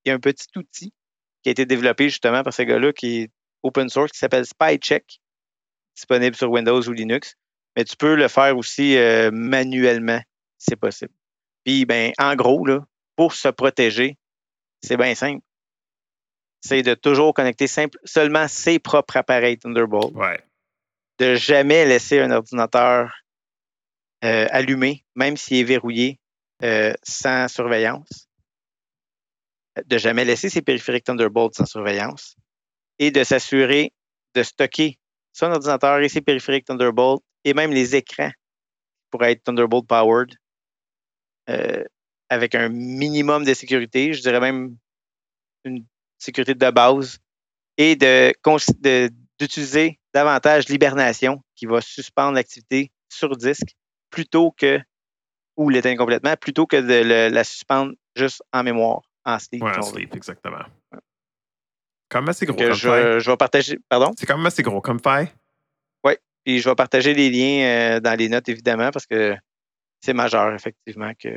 il 0.05 0.09
y 0.09 0.11
a 0.11 0.15
un 0.15 0.19
petit 0.19 0.47
outil 0.55 0.93
qui 1.41 1.49
a 1.49 1.51
été 1.51 1.65
développé 1.65 2.07
justement 2.07 2.43
par 2.43 2.53
ce 2.53 2.61
gars-là 2.61 2.93
qui 2.93 3.23
est 3.23 3.31
open 3.61 3.89
source 3.89 4.13
qui 4.13 4.19
s'appelle 4.19 4.45
SpyCheck, 4.45 5.19
disponible 5.97 6.33
sur 6.37 6.49
Windows 6.49 6.81
ou 6.81 6.93
Linux. 6.93 7.35
Mais 7.75 7.83
tu 7.83 7.97
peux 7.97 8.15
le 8.15 8.29
faire 8.29 8.57
aussi 8.57 8.95
euh, 8.95 9.31
manuellement, 9.33 10.19
si 10.57 10.67
c'est 10.69 10.77
possible. 10.77 11.11
Puis, 11.65 11.83
ben, 11.83 12.13
en 12.19 12.35
gros, 12.35 12.65
là, 12.65 12.79
pour 13.17 13.33
se 13.33 13.49
protéger, 13.49 14.17
c'est 14.81 14.95
bien 14.95 15.13
simple. 15.13 15.43
C'est 16.61 16.83
de 16.83 16.93
toujours 16.93 17.33
connecter 17.33 17.67
simple, 17.67 17.99
seulement 18.05 18.47
ses 18.47 18.79
propres 18.79 19.17
appareils 19.17 19.57
Thunderbolt. 19.57 20.15
Ouais. 20.15 20.39
de 21.19 21.35
jamais 21.35 21.85
laisser 21.85 22.21
un 22.21 22.31
ordinateur 22.31 23.13
euh, 24.23 24.47
allumé, 24.51 25.03
même 25.15 25.35
s'il 25.35 25.57
est 25.57 25.63
verrouillé, 25.65 26.21
euh, 26.63 26.93
sans 27.03 27.47
surveillance. 27.47 28.27
De 29.85 29.97
jamais 29.97 30.25
laisser 30.25 30.49
ses 30.49 30.61
périphériques 30.61 31.05
Thunderbolt 31.05 31.55
sans 31.55 31.65
surveillance. 31.65 32.35
Et 32.99 33.11
de 33.11 33.23
s'assurer 33.23 33.91
de 34.35 34.43
stocker 34.43 34.99
son 35.31 35.47
ordinateur 35.47 35.99
et 35.99 36.09
ses 36.09 36.21
périphériques 36.21 36.65
Thunderbolt 36.65 37.21
et 37.43 37.53
même 37.53 37.71
les 37.71 37.95
écrans 37.95 38.31
pour 39.09 39.23
être 39.23 39.43
Thunderbolt 39.43 39.87
powered 39.87 40.35
euh, 41.49 41.83
avec 42.29 42.55
un 42.55 42.69
minimum 42.69 43.43
de 43.43 43.53
sécurité, 43.53 44.13
je 44.13 44.21
dirais 44.21 44.39
même 44.39 44.77
une 45.65 45.85
sécurité 46.17 46.55
de 46.55 46.69
base, 46.71 47.19
et 47.77 47.97
cons- 48.41 48.57
de- 48.79 49.11
d'utiliser 49.39 49.99
davantage 50.13 50.67
l'hibernation 50.69 51.43
qui 51.55 51.65
va 51.65 51.81
suspendre 51.81 52.33
l'activité 52.35 52.91
sur 53.09 53.35
disque 53.35 53.75
plutôt 54.09 54.51
que, 54.51 54.79
ou 55.57 55.69
l'éteindre 55.69 55.97
complètement, 55.99 56.35
plutôt 56.35 56.65
que 56.65 56.77
de 56.77 57.03
le- 57.07 57.29
la 57.33 57.43
suspendre 57.43 57.93
juste 58.15 58.41
en 58.51 58.63
mémoire, 58.63 59.01
en 59.25 59.37
sleep. 59.39 59.63
Ouais, 59.63 59.77
en 59.77 59.81
sleep, 59.81 60.15
exactement. 60.15 60.63
Même 62.13 62.29
assez 62.29 62.45
gros 62.45 62.55
comme 62.55 62.73
je, 62.73 63.19
je 63.19 63.31
vais 63.31 63.37
partager, 63.37 63.79
pardon, 63.89 64.11
C'est 64.17 64.25
quand 64.27 64.37
même 64.37 64.45
assez 64.45 64.61
gros 64.61 64.81
comme 64.81 64.99
faille. 64.99 65.29
puis 66.45 66.59
je 66.59 66.67
vais 66.69 66.75
partager 66.75 67.13
les 67.13 67.29
liens 67.29 67.63
euh, 67.95 67.99
dans 68.01 68.19
les 68.19 68.27
notes 68.27 68.49
évidemment 68.49 68.91
parce 68.91 69.05
que 69.07 69.33
c'est 70.01 70.11
majeur 70.13 70.53
effectivement 70.53 71.11
que. 71.17 71.29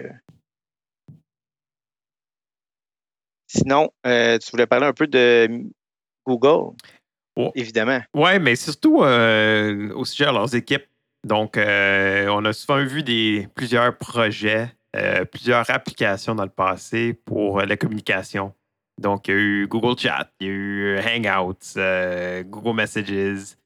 Sinon, 3.47 3.91
euh, 4.05 4.39
tu 4.39 4.51
voulais 4.51 4.67
parler 4.67 4.87
un 4.87 4.93
peu 4.93 5.07
de 5.07 5.49
Google, 6.27 6.75
Oh. 7.39 7.53
évidemment. 7.55 8.01
Ouais, 8.15 8.39
mais 8.39 8.57
surtout 8.57 9.03
euh, 9.03 9.93
au 9.95 10.05
sujet 10.05 10.25
de 10.27 10.31
leurs 10.33 10.55
équipes. 10.55 10.87
Donc, 11.26 11.56
euh, 11.56 12.28
on 12.28 12.44
a 12.44 12.52
souvent 12.52 12.84
vu 12.84 13.02
plusieurs 13.52 13.99
projets, 13.99 14.70
euh, 14.94 15.25
plusieurs 15.25 15.69
applications 15.70 16.37
dans 16.37 16.44
le 16.44 16.50
passé 16.50 17.14
pour 17.14 17.58
euh, 17.58 17.64
la 17.64 17.76
communication. 17.76 18.55
Donc, 18.96 19.26
il 19.26 19.31
y 19.32 19.34
a 19.34 19.40
eu 19.40 19.67
Google 19.67 19.99
Chat, 19.99 20.31
il 20.38 20.46
y 20.46 20.50
a 20.50 20.52
eu 20.52 20.99
Hangouts, 21.00 21.75
Google 22.44 22.76
Messages, 22.76 23.56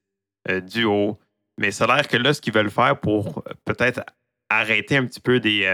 Duo. 0.63 1.19
Mais 1.59 1.69
ça 1.69 1.83
a 1.83 1.95
l'air 1.95 2.07
que 2.07 2.17
là, 2.17 2.33
ce 2.33 2.41
qu'ils 2.41 2.51
veulent 2.51 2.71
faire 2.71 2.99
pour 2.99 3.43
peut-être 3.63 4.01
arrêter 4.49 4.97
un 4.97 5.05
petit 5.05 5.21
peu 5.21 5.39
des, 5.39 5.69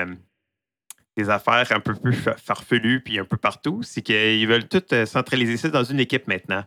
affaires 1.29 1.71
un 1.71 1.79
peu 1.79 1.95
plus 1.95 2.13
fa- 2.13 2.35
farfelues 2.35 3.01
puis 3.01 3.17
un 3.17 3.25
peu 3.25 3.37
partout, 3.37 3.81
c'est 3.81 4.01
qu'ils 4.01 4.47
veulent 4.47 4.67
tout 4.67 4.83
centraliser 5.05 5.55
ça 5.55 5.69
dans 5.69 5.85
une 5.85 6.01
équipe 6.01 6.27
maintenant. 6.27 6.65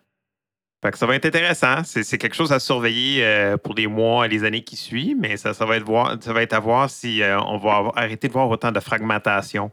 Ça 0.94 1.06
va 1.06 1.14
être 1.14 1.26
intéressant. 1.26 1.82
C'est 1.84 2.16
quelque 2.16 2.34
chose 2.34 2.52
à 2.52 2.58
surveiller 2.58 3.22
euh, 3.22 3.58
pour 3.58 3.74
les 3.74 3.86
mois 3.86 4.24
et 4.24 4.28
les 4.30 4.44
années 4.44 4.64
qui 4.64 4.76
suivent, 4.76 5.18
mais 5.18 5.36
ça, 5.36 5.52
va, 5.52 5.76
être 5.76 6.52
à 6.54 6.60
voir 6.60 6.88
si 6.88 7.22
euh, 7.22 7.38
on 7.42 7.58
va 7.58 7.92
arrêter 7.96 8.28
de 8.28 8.32
voir 8.32 8.48
autant 8.48 8.72
de 8.72 8.80
fragmentation. 8.80 9.70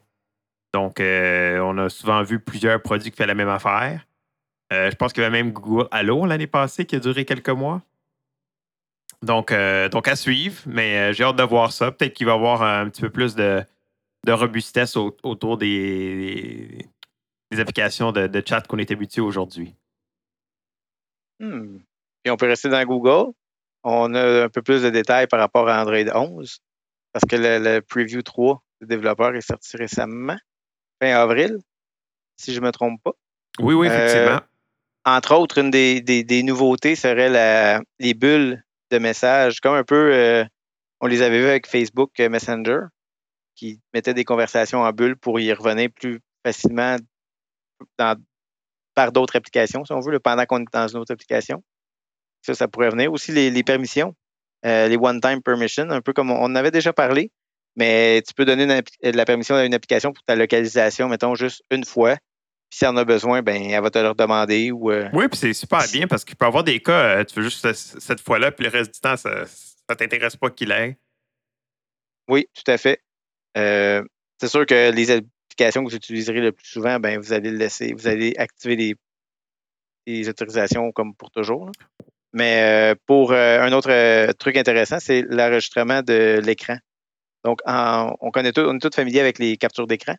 Donc, 0.74 1.00
euh, 1.00 1.59
on 1.59 1.77
a 1.77 1.89
souvent 1.89 2.21
vu 2.24 2.39
plusieurs 2.42 2.81
produits 2.81 3.09
qui 3.09 3.18
font 3.18 3.25
la 3.25 3.36
même 3.36 3.48
affaire. 3.48 4.06
Je 4.69 4.94
pense 4.95 5.13
qu'il 5.13 5.24
y 5.24 5.25
avait 5.25 5.42
même 5.42 5.54
Google 5.54 5.88
Allo 5.92 6.25
l'année 6.25 6.45
passée 6.48 6.83
qui 6.86 6.98
a 6.98 7.00
duré 7.00 7.24
quelques 7.24 7.50
mois. 7.50 7.81
Donc, 9.21 9.53
donc 9.92 10.07
à 10.10 10.15
suivre, 10.18 10.62
mais 10.65 11.13
j'ai 11.13 11.24
hâte 11.24 11.38
de 11.38 11.44
voir 11.44 11.71
ça. 11.71 11.94
Peut-être 11.94 12.13
qu'il 12.13 12.25
va 12.25 12.33
y 12.33 12.36
avoir 12.36 12.62
un 12.63 12.89
petit 12.89 13.01
peu 13.01 13.10
plus 13.10 13.33
de, 13.33 13.63
robustesse 14.27 14.98
au- 14.98 15.15
autour 15.24 15.57
des, 15.57 16.86
des 17.50 17.60
applications 17.62 18.12
de, 18.12 18.27
de 18.27 18.44
chat 18.45 18.68
qu'on 18.68 18.77
est 18.77 18.91
habitué 18.91 19.22
aujourd'hui. 19.22 19.74
Hmm. 21.39 21.77
Puis 22.24 22.32
on 22.32 22.38
peut 22.38 22.48
rester 22.48 22.70
dans 22.70 22.84
Google. 22.84 23.32
On 23.84 24.13
a 24.15 24.44
un 24.46 24.50
peu 24.50 24.62
plus 24.62 24.82
de 24.84 24.89
détails 24.89 25.27
par 25.27 25.39
rapport 25.39 25.70
à 25.70 25.82
Android 25.82 25.98
11 26.15 26.60
parce 27.13 27.25
que 27.29 27.36
le, 27.36 27.60
le 27.60 27.82
Preview 27.82 28.22
3 28.22 28.62
du 28.82 28.88
développeur 28.88 29.34
est 29.36 29.41
sorti 29.41 29.77
récemment, 29.77 30.38
fin 31.01 31.15
avril, 31.15 31.60
si 32.38 32.53
je 32.53 32.60
ne 32.60 32.65
me 32.65 32.72
trompe 32.72 33.01
pas. 33.03 33.13
Oui, 33.60 33.74
oui, 33.74 33.88
Euh, 33.88 33.91
effectivement. 34.06 34.39
Entre 35.06 35.34
autres, 35.36 35.58
une 35.60 35.72
des, 35.72 36.01
des- 36.01 36.24
des 36.24 36.44
nouveautés 36.44 36.96
serait 36.96 37.29
la- 37.29 37.82
les 38.00 38.13
bulles 38.13 38.63
de 38.91 38.98
messages, 39.00 39.62
comme 39.62 39.74
un 39.75 39.84
peu, 39.84 40.13
euh, 40.13 40.44
on 41.00 41.08
les 41.08 41.22
avait 41.22 41.39
vues 41.39 41.48
avec 41.48 41.65
Facebook 41.67 42.20
euh, 42.20 42.29
Messenger, 42.29 42.82
qui 43.56 43.79
mettait 43.94 44.13
des 44.13 44.25
conversations 44.25 44.82
en 44.82 44.91
bulles 44.91 45.15
pour 45.17 45.39
y 45.39 45.51
revenir 45.53 45.89
plus 45.96 46.20
facilement 46.46 46.98
dans- 47.98 48.22
par 48.98 49.12
d'autres 49.12 49.36
applications, 49.36 49.86
si 49.86 49.92
on 49.94 50.00
veut, 50.00 50.12
là, 50.12 50.20
pendant 50.20 50.44
qu'on 50.48 50.60
est 50.62 50.74
dans 50.74 50.88
une 50.88 50.98
autre 50.98 51.13
application. 51.13 51.63
Ça, 52.42 52.56
ça 52.56 52.68
pourrait 52.68 52.89
venir. 52.89 53.13
Aussi, 53.13 53.32
les, 53.32 53.51
les 53.51 53.62
permissions, 53.63 54.16
euh, 54.66 54.88
les 54.88 54.98
one-time 54.98 55.44
permissions, 55.44 55.88
un 55.92 56.01
peu 56.01 56.13
comme 56.13 56.32
on, 56.32 56.36
on 56.39 56.46
en 56.46 56.56
avait 56.56 56.72
déjà 56.72 56.94
parlé, 56.94 57.32
mais 57.75 58.24
tu 58.27 58.34
peux 58.34 58.44
donner 58.44 58.63
une 58.63 58.72
appli- 58.72 59.16
la 59.16 59.24
permission 59.25 59.54
à 59.54 59.66
une 59.66 59.75
application 59.75 60.12
pour 60.13 60.24
ta 60.24 60.36
localisation, 60.36 61.10
mettons, 61.10 61.36
juste 61.36 61.62
une 61.70 61.86
fois. 61.86 62.16
Puis 62.72 62.80
si 62.80 62.86
elle 62.86 62.89
en 62.92 62.98
a 62.98 63.06
besoin, 63.06 63.44
ben, 63.44 63.70
elle 63.70 63.84
va 63.84 63.92
te 63.92 64.00
le 64.00 64.16
demander 64.16 64.72
ou. 64.72 64.92
euh, 64.92 65.10
Oui, 65.13 65.27
puis 65.27 65.38
c'est 65.38 65.54
super 65.54 65.84
bien 65.94 66.08
parce 66.08 66.25
qu'il 66.25 66.36
peut 66.36 66.46
y 66.46 66.48
avoir 66.48 66.63
des 66.63 66.80
cas, 66.80 67.20
euh, 67.20 67.24
tu 67.24 67.36
veux 67.36 67.44
juste 67.44 67.72
ce- 67.72 68.00
cette 68.00 68.20
fois-là, 68.20 68.51
puis 68.51 68.66
le 68.66 68.72
reste 68.72 68.96
du 68.96 69.00
temps, 69.00 69.16
ça 69.16 69.30
ne 69.89 69.96
t'intéresse 69.96 70.36
pas 70.38 70.50
qu'il 70.50 70.72
ait. 70.72 70.98
Oui, 72.27 72.48
tout 72.56 72.70
à 72.72 72.77
fait. 72.80 73.00
Euh, 73.58 74.04
c'est 74.42 74.48
sûr 74.50 74.66
que 74.66 74.92
les 74.92 75.22
que 75.57 75.89
vous 75.89 75.95
utiliserez 75.95 76.41
le 76.41 76.51
plus 76.51 76.67
souvent, 76.67 76.99
ben, 76.99 77.19
vous 77.19 77.33
allez 77.33 77.51
le 77.51 77.57
laisser, 77.57 77.93
vous 77.93 78.07
allez 78.07 78.33
activer 78.37 78.95
les, 80.05 80.29
autorisations 80.29 80.91
comme 80.91 81.13
pour 81.15 81.31
toujours. 81.31 81.71
Mais 82.33 82.91
euh, 82.91 82.95
pour 83.05 83.31
euh, 83.31 83.61
un 83.61 83.71
autre 83.73 83.91
euh, 83.91 84.31
truc 84.33 84.57
intéressant, 84.57 84.99
c'est 84.99 85.23
l'enregistrement 85.23 86.01
de 86.01 86.39
l'écran. 86.43 86.77
Donc, 87.43 87.59
on 87.65 88.31
connaît 88.31 88.51
tout, 88.51 88.61
on 88.61 88.75
est 88.75 88.79
tous 88.79 88.95
familiers 88.95 89.21
avec 89.21 89.39
les 89.39 89.57
captures 89.57 89.87
d'écran, 89.87 90.15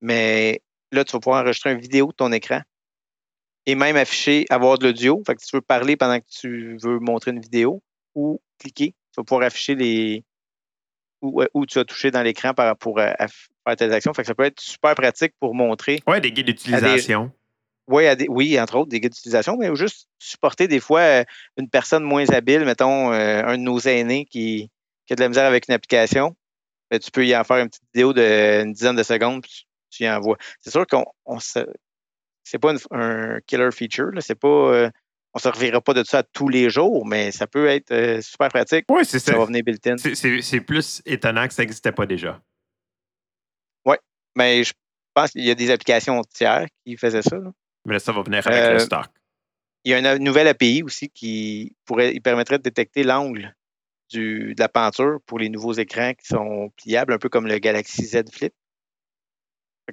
mais 0.00 0.60
là, 0.92 1.04
tu 1.04 1.12
vas 1.12 1.20
pouvoir 1.20 1.42
enregistrer 1.42 1.72
une 1.72 1.80
vidéo 1.80 2.08
de 2.08 2.12
ton 2.12 2.32
écran 2.32 2.60
et 3.64 3.74
même 3.74 3.96
afficher, 3.96 4.44
avoir 4.50 4.78
de 4.78 4.86
l'audio. 4.86 5.22
Fait 5.26 5.34
que 5.34 5.42
tu 5.42 5.50
peux 5.52 5.60
parler 5.60 5.96
pendant 5.96 6.18
que 6.20 6.26
tu 6.28 6.76
veux 6.82 6.98
montrer 6.98 7.30
une 7.30 7.40
vidéo 7.40 7.82
ou 8.14 8.40
cliquer. 8.58 8.94
Tu 9.12 9.16
vas 9.20 9.24
pouvoir 9.24 9.46
afficher 9.46 9.74
les, 9.74 10.24
où, 11.22 11.42
où 11.54 11.66
tu 11.66 11.78
as 11.78 11.84
touché 11.84 12.10
dans 12.10 12.22
l'écran 12.22 12.52
pour 12.78 13.00
faire 13.68 13.76
telles 13.76 13.92
actions. 13.92 14.14
Fait 14.14 14.22
que 14.22 14.28
ça 14.28 14.34
peut 14.34 14.44
être 14.44 14.60
super 14.60 14.94
pratique 14.94 15.34
pour 15.40 15.54
montrer. 15.54 16.00
Oui, 16.06 16.20
des 16.20 16.32
guides 16.32 16.46
d'utilisation. 16.46 17.32
Oui, 17.88 18.04
oui, 18.28 18.60
entre 18.60 18.76
autres, 18.76 18.90
des 18.90 19.00
guides 19.00 19.12
d'utilisation, 19.12 19.56
mais 19.56 19.74
juste 19.74 20.08
supporter 20.18 20.68
des 20.68 20.80
fois 20.80 21.00
euh, 21.00 21.24
une 21.56 21.70
personne 21.70 22.02
moins 22.02 22.28
habile, 22.30 22.64
mettons 22.64 23.12
euh, 23.12 23.42
un 23.42 23.56
de 23.56 23.62
nos 23.62 23.78
aînés 23.80 24.26
qui, 24.26 24.70
a 25.10 25.14
de 25.14 25.20
la 25.20 25.28
misère 25.28 25.46
avec 25.46 25.68
une 25.68 25.74
application. 25.74 26.36
Ben, 26.90 26.98
tu 26.98 27.10
peux 27.10 27.26
y 27.26 27.34
en 27.34 27.44
faire 27.44 27.58
une 27.58 27.68
petite 27.68 27.84
vidéo 27.94 28.12
d'une 28.12 28.72
dizaine 28.72 28.96
de 28.96 29.02
secondes, 29.02 29.42
puis 29.42 29.66
tu 29.90 30.04
y 30.04 30.10
envoies. 30.10 30.36
C'est 30.60 30.70
sûr 30.70 30.86
qu'on 30.86 31.04
on 31.24 31.38
c'est 31.40 32.58
pas 32.58 32.74
un 32.90 33.38
killer 33.46 33.70
feature, 33.72 34.10
c'est 34.20 34.38
pas. 34.38 34.48
Euh, 34.48 34.90
on 35.34 35.38
ne 35.38 35.40
se 35.40 35.48
reverra 35.48 35.80
pas 35.80 35.92
de 35.92 36.04
ça 36.04 36.22
tous 36.22 36.48
les 36.48 36.70
jours, 36.70 37.06
mais 37.06 37.30
ça 37.30 37.46
peut 37.46 37.66
être 37.66 38.22
super 38.22 38.48
pratique. 38.48 38.86
Oui, 38.90 39.04
c'est 39.04 39.18
ça. 39.18 39.32
Ça 39.32 39.38
va 39.38 39.44
venir 39.44 39.62
built-in. 39.62 39.96
C'est 39.98 40.60
plus 40.60 41.02
étonnant 41.04 41.46
que 41.46 41.54
ça 41.54 41.62
n'existait 41.62 41.92
pas 41.92 42.06
déjà. 42.06 42.40
Mais 44.38 44.62
je 44.62 44.72
pense 45.14 45.32
qu'il 45.32 45.44
y 45.44 45.50
a 45.50 45.54
des 45.54 45.70
applications 45.70 46.22
tiers 46.32 46.66
qui 46.86 46.96
faisaient 46.96 47.22
ça. 47.22 47.36
Mais 47.84 47.94
là, 47.94 47.98
ça 47.98 48.12
va 48.12 48.22
venir 48.22 48.46
avec 48.46 48.58
le 48.58 48.76
euh, 48.76 48.78
stock. 48.78 49.06
Il 49.84 49.90
y 49.90 49.94
a 49.94 49.98
une 49.98 50.22
nouvelle 50.22 50.46
API 50.46 50.82
aussi 50.82 51.08
qui 51.08 51.74
pourrait, 51.84 52.14
il 52.14 52.20
permettrait 52.20 52.58
de 52.58 52.62
détecter 52.62 53.02
l'angle 53.02 53.54
de 54.12 54.54
la 54.58 54.68
peinture 54.68 55.18
pour 55.26 55.38
les 55.38 55.48
nouveaux 55.48 55.72
écrans 55.72 56.14
qui 56.14 56.26
sont 56.26 56.70
pliables, 56.76 57.12
un 57.12 57.18
peu 57.18 57.28
comme 57.28 57.46
le 57.46 57.58
Galaxy 57.58 58.04
Z 58.04 58.30
Flip. 58.32 58.54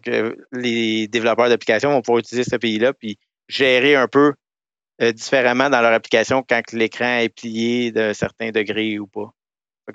Que 0.04 0.38
les 0.52 1.08
développeurs 1.08 1.50
d'applications 1.50 1.92
vont 1.92 2.02
pouvoir 2.02 2.20
utiliser 2.20 2.44
cette 2.44 2.56
API-là 2.56 2.94
puis 2.94 3.18
gérer 3.48 3.96
un 3.96 4.08
peu 4.08 4.34
euh, 5.02 5.12
différemment 5.12 5.70
dans 5.70 5.82
leur 5.82 5.94
application 5.94 6.44
quand 6.48 6.72
l'écran 6.74 7.18
est 7.20 7.30
plié 7.30 7.92
d'un 7.92 8.14
certain 8.14 8.52
degré 8.52 9.00
ou 9.00 9.08
pas. 9.08 9.34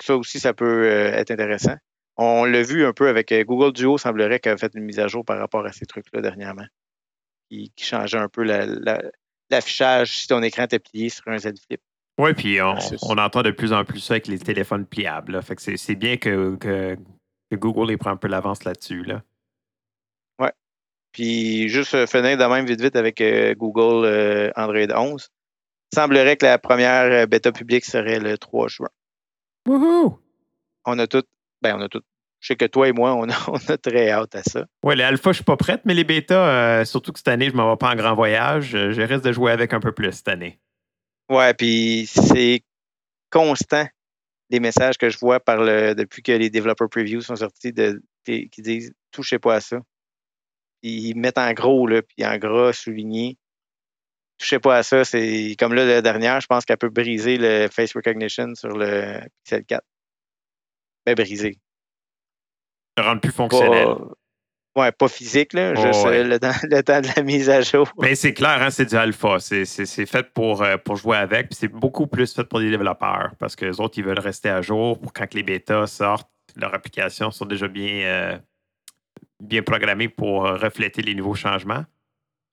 ça 0.00 0.16
aussi, 0.16 0.40
ça 0.40 0.54
peut 0.54 0.84
euh, 0.86 1.12
être 1.12 1.30
intéressant. 1.30 1.76
On 2.22 2.44
l'a 2.44 2.62
vu 2.62 2.84
un 2.84 2.92
peu 2.92 3.08
avec 3.08 3.32
Google 3.32 3.72
Duo, 3.72 3.96
semblerait 3.96 4.40
qu'elle 4.40 4.52
a 4.52 4.58
fait 4.58 4.74
une 4.74 4.84
mise 4.84 5.00
à 5.00 5.08
jour 5.08 5.24
par 5.24 5.38
rapport 5.38 5.64
à 5.64 5.72
ces 5.72 5.86
trucs-là 5.86 6.20
dernièrement 6.20 6.66
qui, 7.50 7.72
changeait 7.76 8.18
un 8.18 8.28
peu 8.28 8.44
l'affichage 9.50 10.18
si 10.18 10.28
ton 10.28 10.42
écran 10.42 10.64
était 10.64 10.78
plié 10.78 11.08
sur 11.08 11.26
un 11.28 11.38
Z 11.38 11.52
Flip. 11.66 11.80
Oui, 12.18 12.34
puis 12.34 12.60
on, 12.60 13.18
entend 13.18 13.42
de 13.42 13.50
plus 13.50 13.72
en 13.72 13.84
plus 13.84 14.00
ça 14.00 14.14
avec 14.14 14.26
les 14.26 14.38
téléphones 14.38 14.86
pliables. 14.86 15.42
Fait 15.42 15.56
que 15.56 15.76
c'est 15.76 15.94
bien 15.94 16.16
que, 16.16 16.56
que, 16.56 16.96
Google 17.52 17.96
prend 17.96 18.10
un 18.10 18.16
peu 18.16 18.28
l'avance 18.28 18.64
là-dessus. 18.64 19.04
Là. 19.04 19.22
Ouais. 20.38 20.52
Puis 21.12 21.68
juste 21.68 21.94
euh, 21.94 22.06
finir 22.06 22.36
de 22.36 22.44
même 22.44 22.66
vite 22.66 22.80
vite 22.80 22.96
avec 22.96 23.20
euh, 23.20 23.54
Google 23.54 24.04
euh, 24.04 24.50
Android 24.54 24.94
11. 24.94 25.28
Il 25.92 25.96
semblerait 25.96 26.36
que 26.36 26.44
la 26.44 26.58
première 26.58 27.26
bêta 27.26 27.50
publique 27.52 27.84
serait 27.84 28.20
le 28.20 28.36
3 28.36 28.68
juin. 28.68 28.90
Wouhou! 29.66 30.20
On 30.84 30.98
a 30.98 31.06
tout, 31.06 31.24
ben 31.62 31.76
on 31.76 31.80
a 31.80 31.88
tout 31.88 32.02
je 32.40 32.46
sais 32.48 32.56
que 32.56 32.64
toi 32.64 32.88
et 32.88 32.92
moi, 32.92 33.14
on 33.14 33.28
a, 33.28 33.76
très 33.78 34.10
hâte 34.10 34.34
à 34.34 34.42
ça. 34.42 34.66
Oui, 34.82 34.96
les 34.96 35.04
alpha, 35.04 35.30
je 35.30 35.36
suis 35.36 35.44
pas 35.44 35.56
prête, 35.56 35.82
mais 35.84 35.94
les 35.94 36.04
bêtas, 36.04 36.80
euh, 36.80 36.84
surtout 36.84 37.12
que 37.12 37.18
cette 37.18 37.28
année, 37.28 37.46
je 37.46 37.52
ne 37.52 37.58
m'en 37.58 37.70
vais 37.70 37.76
pas 37.76 37.90
en 37.90 37.96
grand 37.96 38.14
voyage. 38.14 38.74
Euh, 38.74 38.92
je 38.92 39.02
risque 39.02 39.24
de 39.24 39.32
jouer 39.32 39.52
avec 39.52 39.74
un 39.74 39.80
peu 39.80 39.92
plus 39.92 40.12
cette 40.12 40.28
année. 40.28 40.58
Ouais, 41.28 41.54
puis 41.54 42.06
c'est 42.06 42.64
constant 43.30 43.86
les 44.48 44.58
messages 44.58 44.98
que 44.98 45.10
je 45.10 45.18
vois 45.18 45.38
par 45.38 45.58
le, 45.58 45.94
depuis 45.94 46.22
que 46.22 46.32
les 46.32 46.50
developer 46.50 46.86
previews 46.90 47.20
sont 47.20 47.36
sortis 47.36 47.72
de, 47.72 48.02
qui 48.24 48.50
disent 48.58 48.92
touchez 49.12 49.38
pas 49.38 49.56
à 49.56 49.60
ça. 49.60 49.78
Ils 50.82 51.14
mettent 51.14 51.38
en 51.38 51.52
gros, 51.52 51.86
là, 51.86 52.02
puis 52.02 52.24
en 52.24 52.36
gras 52.38 52.72
souligné. 52.72 53.36
Touchez 54.38 54.58
pas 54.58 54.78
à 54.78 54.82
ça. 54.82 55.04
C'est 55.04 55.54
comme 55.58 55.74
là, 55.74 55.84
la 55.84 56.02
dernière, 56.02 56.40
je 56.40 56.46
pense 56.46 56.64
qu'elle 56.64 56.78
peut 56.78 56.88
briser 56.88 57.36
le 57.36 57.68
face 57.70 57.92
recognition 57.92 58.54
sur 58.54 58.70
le 58.70 59.20
Pixel 59.44 59.64
4. 59.66 59.84
Ben, 61.04 61.14
briser 61.14 61.58
rendre 63.00 63.20
plus 63.20 63.32
fonctionnel. 63.32 63.88
ouais, 64.76 64.92
pas 64.92 65.08
physique, 65.08 65.52
là, 65.52 65.74
juste 65.74 66.04
euh, 66.06 66.24
le, 66.24 66.38
temps, 66.38 67.00
de 67.00 67.16
la 67.16 67.22
mise 67.22 67.50
à 67.50 67.60
jour. 67.60 67.90
Mais 67.98 68.14
c'est 68.14 68.34
clair, 68.34 68.62
hein, 68.62 68.70
c'est 68.70 68.86
du 68.86 68.96
alpha. 68.96 69.38
C'est 69.40 70.06
fait 70.06 70.32
pour, 70.32 70.62
euh, 70.62 70.76
pour 70.76 70.96
jouer 70.96 71.16
avec. 71.16 71.48
Puis 71.48 71.56
c'est 71.60 71.68
beaucoup 71.68 72.06
plus 72.06 72.32
fait 72.34 72.44
pour 72.44 72.58
les 72.58 72.70
développeurs 72.70 73.32
parce 73.38 73.56
que 73.56 73.64
les 73.64 73.80
autres, 73.80 73.98
ils 73.98 74.04
veulent 74.04 74.18
rester 74.18 74.48
à 74.48 74.62
jour 74.62 74.98
pour 74.98 75.12
quand 75.12 75.32
les 75.34 75.42
bêtas 75.42 75.86
sortent, 75.86 76.30
leurs 76.56 76.74
applications 76.74 77.30
sont 77.30 77.46
déjà 77.46 77.68
bien, 77.68 78.04
euh, 78.04 78.38
bien 79.40 79.62
programmées 79.62 80.08
pour 80.08 80.42
refléter 80.42 81.02
les 81.02 81.14
nouveaux 81.14 81.34
changements. 81.34 81.84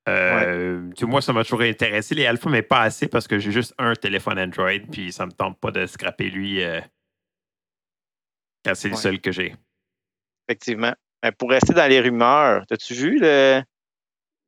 moi, 0.05 1.21
ça 1.21 1.33
m'a 1.33 1.43
toujours 1.43 1.61
intéressé, 1.61 2.15
les 2.15 2.25
alphas, 2.25 2.49
mais 2.49 2.61
pas 2.61 2.81
assez 2.81 3.07
parce 3.07 3.27
que 3.27 3.39
j'ai 3.39 3.51
juste 3.51 3.73
un 3.77 3.93
téléphone 3.93 4.39
Android, 4.39 4.79
puis 4.91 5.11
ça 5.11 5.25
me 5.25 5.31
tente 5.31 5.59
pas 5.59 5.71
de 5.71 5.85
scraper 5.85 6.29
lui 6.29 6.61
quand 8.67 8.75
c'est 8.75 8.89
le 8.89 8.95
seul 8.95 9.19
que 9.19 9.31
j'ai. 9.31 9.55
Effectivement. 10.47 10.93
pour 11.37 11.49
rester 11.49 11.73
dans 11.73 11.87
les 11.87 11.99
rumeurs, 11.99 12.63
as-tu 12.71 12.93
vu 12.93 13.19
le, 13.19 13.61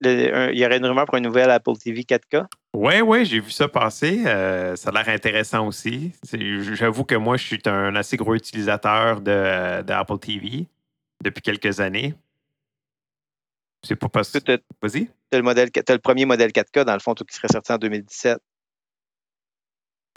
il 0.01 0.57
y 0.57 0.65
aurait 0.65 0.77
une 0.77 0.85
rumeur 0.85 1.05
pour 1.05 1.17
une 1.17 1.25
nouvelle 1.25 1.49
Apple 1.49 1.75
TV 1.77 2.03
4K? 2.03 2.45
Oui, 2.73 3.01
oui, 3.01 3.25
j'ai 3.25 3.39
vu 3.39 3.51
ça 3.51 3.67
passer. 3.67 4.23
Euh, 4.25 4.75
ça 4.75 4.89
a 4.89 4.91
l'air 4.93 5.09
intéressant 5.09 5.67
aussi. 5.67 6.13
J'avoue 6.31 7.03
que 7.03 7.15
moi, 7.15 7.35
je 7.35 7.43
suis 7.43 7.61
un 7.65 7.95
assez 7.95 8.15
gros 8.15 8.35
utilisateur 8.35 9.21
de, 9.21 9.81
d'Apple 9.81 10.19
TV 10.19 10.67
depuis 11.21 11.41
quelques 11.41 11.79
années. 11.79 12.13
C'est 13.83 13.95
pas 13.95 14.09
possible. 14.09 14.59
Vas-y. 14.81 15.07
Tu 15.31 15.37
as, 15.37 15.93
le 15.93 15.99
premier 15.99 16.25
modèle 16.25 16.51
4K, 16.51 16.83
dans 16.83 16.93
le 16.93 16.99
fond, 16.99 17.13
tout 17.13 17.25
qui 17.25 17.35
serait 17.35 17.47
sorti 17.49 17.71
en 17.71 17.77
2017. 17.77 18.39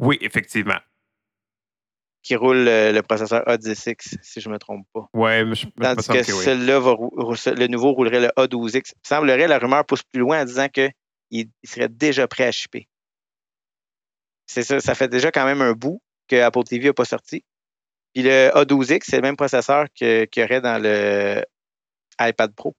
Oui, 0.01 0.19
effectivement 0.21 0.79
qui 2.23 2.37
roule 2.37 2.65
le, 2.65 3.01
processeur 3.01 3.43
A10X, 3.47 4.17
si 4.23 4.41
je 4.41 4.49
ne 4.49 4.55
me 4.55 4.59
trompe 4.59 4.87
pas. 4.93 5.09
Ouais, 5.13 5.45
mais 5.45 5.55
je 5.55 5.67
Tandis 5.81 6.07
que, 6.07 6.23
celui-là, 6.23 6.79
le 6.79 7.67
nouveau 7.67 7.93
roulerait 7.93 8.21
le 8.21 8.29
A12X. 8.37 8.93
Il 8.95 9.09
semblerait, 9.09 9.49
la 9.49 9.59
rumeur 9.59 9.85
pousse 9.85 10.03
plus 10.05 10.21
loin 10.21 10.43
en 10.43 10.45
disant 10.45 10.69
qu'il 10.69 10.93
il 11.31 11.49
serait 11.65 11.89
déjà 11.89 12.29
prêt 12.29 12.45
à 12.45 12.53
shipper. 12.53 12.89
C'est 14.47 14.63
ça, 14.63 14.81
ça 14.81 14.95
fait 14.95 15.09
déjà 15.09 15.33
quand 15.33 15.45
même 15.45 15.63
un 15.63 15.73
bout 15.73 16.01
que 16.29 16.37
Apple 16.37 16.63
TV 16.65 16.87
n'a 16.87 16.93
pas 16.93 17.05
sorti. 17.05 17.45
Puis 18.15 18.23
le 18.23 18.51
A12X, 18.55 19.03
c'est 19.05 19.17
le 19.17 19.23
même 19.23 19.37
processeur 19.37 19.87
qu'il 19.95 20.29
y 20.37 20.43
aurait 20.43 20.61
dans 20.61 20.81
le 20.81 21.43
iPad 22.21 22.55
Pro. 22.55 22.77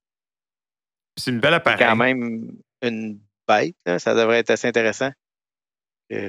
C'est 1.18 1.32
une 1.32 1.40
belle 1.40 1.56
appareil. 1.56 1.80
C'est 1.80 1.86
quand 1.86 1.96
même 1.96 2.52
une 2.82 3.20
bête. 3.48 3.76
Ça 4.00 4.14
devrait 4.14 4.40
être 4.40 4.52
assez 4.52 4.68
intéressant. 4.68 5.12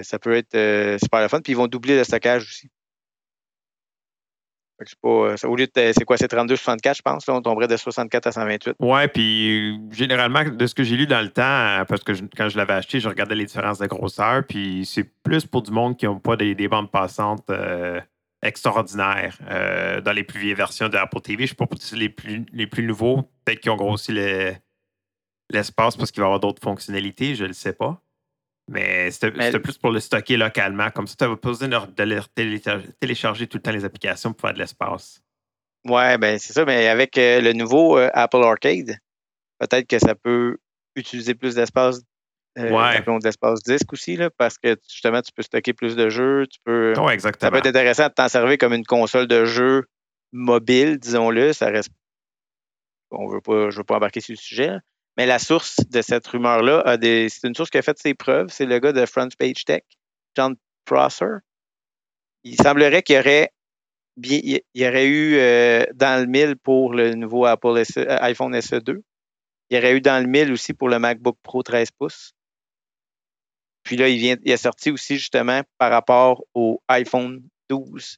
ça 0.03 0.19
peut 0.19 0.35
être 0.35 0.55
euh, 0.55 0.99
super 0.99 1.21
le 1.21 1.29
fun. 1.29 1.41
Puis 1.41 1.53
ils 1.53 1.57
vont 1.57 1.67
doubler 1.67 1.97
le 1.97 2.05
stockage 2.05 2.45
aussi. 2.45 2.71
Euh, 5.05 5.37
au 5.45 5.57
lieu 5.57 5.67
de, 5.67 5.71
c'est 5.75 6.05
quoi, 6.05 6.17
c'est 6.17 6.33
32-64, 6.33 6.97
je 6.97 7.03
pense, 7.03 7.27
là, 7.27 7.35
on 7.35 7.43
tomberait 7.43 7.69
de 7.69 7.77
64 7.77 8.27
à 8.27 8.33
128. 8.33 8.77
Ouais, 8.81 9.09
puis 9.09 9.79
généralement, 9.93 10.43
de 10.45 10.67
ce 10.67 10.75
que 10.75 10.83
j'ai 10.83 10.97
lu 10.97 11.07
dans 11.07 11.21
le 11.21 11.31
temps, 11.31 11.85
parce 11.89 12.03
que 12.03 12.13
quand 12.37 12.49
je 12.49 12.57
l'avais 12.57 12.73
acheté, 12.73 12.99
je 12.99 13.09
regardais 13.09 13.37
les 13.37 13.45
différences 13.45 13.79
de 13.79 13.87
grosseur, 13.87 14.45
puis 14.47 14.85
c'est 14.85 15.09
plus 15.23 15.47
pour 15.47 15.63
du 15.63 15.71
monde 15.71 15.97
qui 15.97 16.07
n'ont 16.07 16.19
pas 16.19 16.37
des, 16.37 16.69
bandes 16.69 16.91
passantes 16.91 17.49
euh, 17.51 18.01
extraordinaires 18.43 19.39
euh, 19.49 20.01
dans 20.01 20.13
les 20.13 20.25
plus 20.25 20.41
vieilles 20.41 20.55
versions 20.55 20.89
de 20.89 20.97
Apple 20.97 21.21
TV. 21.21 21.39
Je 21.39 21.43
ne 21.43 21.49
sais 21.49 21.55
pas 21.55 21.67
pour 21.67 21.79
les 21.93 22.09
plus, 22.09 22.45
les 22.53 22.67
plus 22.67 22.83
nouveaux, 22.83 23.23
peut-être 23.45 23.61
qu'ils 23.61 23.71
ont 23.71 23.77
grossi 23.77 24.13
l'espace 25.51 25.97
parce 25.97 26.11
qu'il 26.11 26.21
va 26.21 26.27
y 26.27 26.29
avoir 26.29 26.41
d'autres 26.41 26.63
fonctionnalités, 26.63 27.37
je 27.37 27.45
ne 27.45 27.49
le 27.49 27.55
sais 27.55 27.75
pas. 27.75 28.04
Mais 28.69 29.11
c'était 29.11 29.61
plus 29.61 29.77
pour 29.77 29.91
le 29.91 30.01
stocker 30.01 30.37
localement. 30.37 30.91
Comme 30.91 31.07
ça, 31.07 31.17
tu 31.19 31.25
n'avais 31.25 31.37
pas 31.37 31.49
besoin 31.51 31.69
de, 31.69 32.91
télécharger 32.99 33.47
tout 33.47 33.59
le 33.59 33.63
temps 33.63 33.73
les 33.73 33.85
applications 33.85 34.33
pour 34.33 34.41
faire 34.41 34.55
de 34.55 34.59
l'espace. 34.59 35.21
Ouais, 35.87 36.17
ben 36.17 36.39
c'est 36.39 36.55
ça. 36.55 36.65
Mais 36.65 36.89
avec 36.89 37.19
euh, 37.19 37.41
le 37.41 37.53
nouveau 37.53 37.99
euh, 37.99 38.09
Apple 38.15 38.43
Arcade, 38.43 38.97
peut-être 39.59 39.87
que 39.87 39.99
ça 39.99 40.15
peut 40.15 40.57
utiliser 40.97 41.35
plus 41.35 41.55
d'espace. 41.55 42.01
Euh, 42.57 42.71
ouais. 42.71 43.19
d'espace 43.21 43.65
disque 43.65 43.93
aussi, 43.93 44.17
là, 44.17 44.31
parce 44.31 44.59
que 44.59 44.77
justement, 44.89 45.21
tu 45.21 45.33
peux 45.33 45.43
stocker 45.43 45.73
plus 45.73 45.97
de 45.97 46.09
jeux. 46.09 46.47
Tu 46.47 46.61
peux, 46.65 46.95
exactement. 47.11 47.49
Ça 47.49 47.51
peut 47.51 47.59
être 47.59 47.67
intéressant 47.67 48.07
de 48.07 48.13
t'en 48.13 48.29
servir 48.29 48.57
comme 48.59 48.73
une 48.73 48.87
console 48.87 49.27
de 49.27 49.45
jeu 49.45 49.85
mobile, 50.33 50.99
disons-le. 50.99 51.53
Ça 51.53 51.67
reste. 51.67 51.91
On 53.11 53.29
veut 53.29 53.41
pas, 53.41 53.71
je 53.71 53.75
ne 53.75 53.79
veux 53.79 53.85
pas 53.85 53.97
embarquer 53.97 54.21
sur 54.21 54.33
le 54.33 54.39
sujet. 54.39 54.79
Mais 55.17 55.27
la 55.27 55.39
source 55.39 55.77
de 55.91 56.03
cette 56.03 56.27
rumeur-là, 56.27 56.97
c'est 57.01 57.47
une 57.47 57.55
source 57.55 57.71
qui 57.71 57.79
a 57.79 57.83
fait 57.83 57.99
ses 57.99 58.15
preuves. 58.15 58.49
C'est 58.51 58.67
le 58.67 58.79
gars 58.79 58.93
de 58.93 59.07
Front 59.07 59.29
Page 59.39 59.65
Tech, 59.65 59.83
John 60.37 60.57
Prosser. 60.85 61.39
Il 62.43 62.57
semblerait 62.57 63.03
qu'il 63.03 63.17
y 63.17 63.19
aurait, 63.19 63.53
il 64.17 64.61
aurait 64.81 65.07
eu 65.07 65.37
euh, 65.37 65.85
dans 65.95 66.21
le 66.21 66.27
mille 66.27 66.57
pour 66.57 66.93
le 66.93 67.15
nouveau 67.15 67.47
Apple 67.47 67.79
e, 67.79 67.99
euh, 67.99 68.19
iPhone 68.21 68.55
SE2. 68.55 69.01
Il 69.71 69.77
y 69.77 69.79
aurait 69.79 69.97
eu 69.97 70.01
dans 70.01 70.23
le 70.23 70.29
mille 70.29 70.53
aussi 70.53 70.75
pour 70.75 70.89
le 70.89 70.99
MacBook 70.99 71.39
Pro 71.43 71.63
13 71.63 71.93
pouces. 71.93 72.35
Puis 73.85 73.97
là, 73.97 74.09
il, 74.09 74.19
vient, 74.19 74.37
il 74.43 74.53
a 74.53 74.57
sorti 74.57 74.91
aussi 74.91 75.17
justement 75.17 75.63
par 75.79 75.91
rapport 75.91 76.43
au 76.55 76.83
iPhone 76.89 77.43
12. 77.71 78.17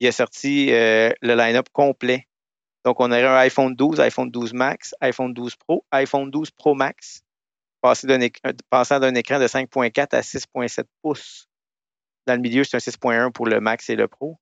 Il 0.00 0.06
a 0.06 0.12
sorti 0.12 0.72
euh, 0.72 1.10
le 1.22 1.34
line-up 1.34 1.68
complet 1.72 2.25
donc, 2.86 3.00
on 3.00 3.10
aurait 3.10 3.24
un 3.24 3.34
iPhone 3.38 3.74
12, 3.74 3.98
iPhone 3.98 4.30
12 4.30 4.52
Max, 4.52 4.94
iPhone 5.00 5.34
12 5.34 5.56
Pro, 5.56 5.84
iPhone 5.90 6.30
12 6.30 6.52
Pro 6.52 6.76
Max, 6.76 7.24
passant 7.82 8.06
d'un 8.06 8.20
écran 8.20 9.40
de 9.40 9.46
5.4 9.48 10.14
à 10.14 10.20
6.7 10.20 10.84
pouces. 11.02 11.48
Dans 12.28 12.34
le 12.34 12.40
milieu, 12.40 12.62
c'est 12.62 12.76
un 12.76 12.78
6.1 12.78 13.32
pour 13.32 13.46
le 13.46 13.58
Max 13.58 13.90
et 13.90 13.96
le 13.96 14.06
Pro. 14.06 14.38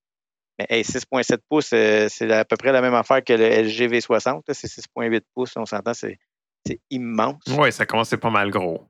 Mais 0.59 0.83
6,7 0.83 1.39
pouces, 1.49 1.71
euh, 1.73 2.09
c'est 2.11 2.31
à 2.31 2.45
peu 2.45 2.59
près 2.59 2.71
la 2.71 2.83
même 2.83 2.93
affaire 2.93 3.25
que 3.25 3.33
le 3.33 3.49
LG 3.49 3.91
V60. 3.91 4.43
C'est 4.53 4.69
6,8 4.69 5.23
pouces, 5.35 5.57
on 5.57 5.65
s'entend, 5.65 5.95
c'est 5.95 6.19
immense. 6.91 7.41
Oui, 7.49 7.73
ça 7.73 7.87
commence 7.87 8.11
pas 8.11 8.29
mal 8.29 8.51
gros. 8.51 8.87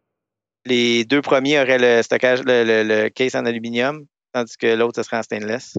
Les 0.64 1.04
deux 1.04 1.22
premiers 1.22 1.60
auraient 1.60 1.78
le 1.78 2.02
stockage, 2.02 2.40
le, 2.44 3.08
case 3.08 3.36
en 3.36 3.46
aluminium, 3.46 4.04
tandis 4.32 4.56
que 4.56 4.66
l'autre, 4.66 4.96
ce 4.96 5.04
serait 5.04 5.18
en 5.18 5.22
stainless. 5.22 5.76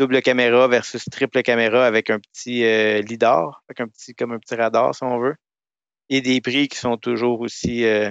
Double 0.00 0.22
caméra 0.22 0.66
versus 0.66 1.04
triple 1.04 1.42
caméra 1.42 1.84
avec 1.84 2.08
un 2.08 2.18
petit 2.18 2.64
euh, 2.64 3.02
lidar, 3.02 3.62
avec 3.68 3.80
un 3.82 3.86
petit, 3.86 4.14
comme 4.14 4.32
un 4.32 4.38
petit 4.38 4.54
radar, 4.54 4.94
si 4.94 5.04
on 5.04 5.18
veut. 5.18 5.34
Et 6.08 6.22
des 6.22 6.40
prix 6.40 6.68
qui 6.68 6.78
sont 6.78 6.96
toujours 6.96 7.42
aussi 7.42 7.84
euh, 7.84 8.10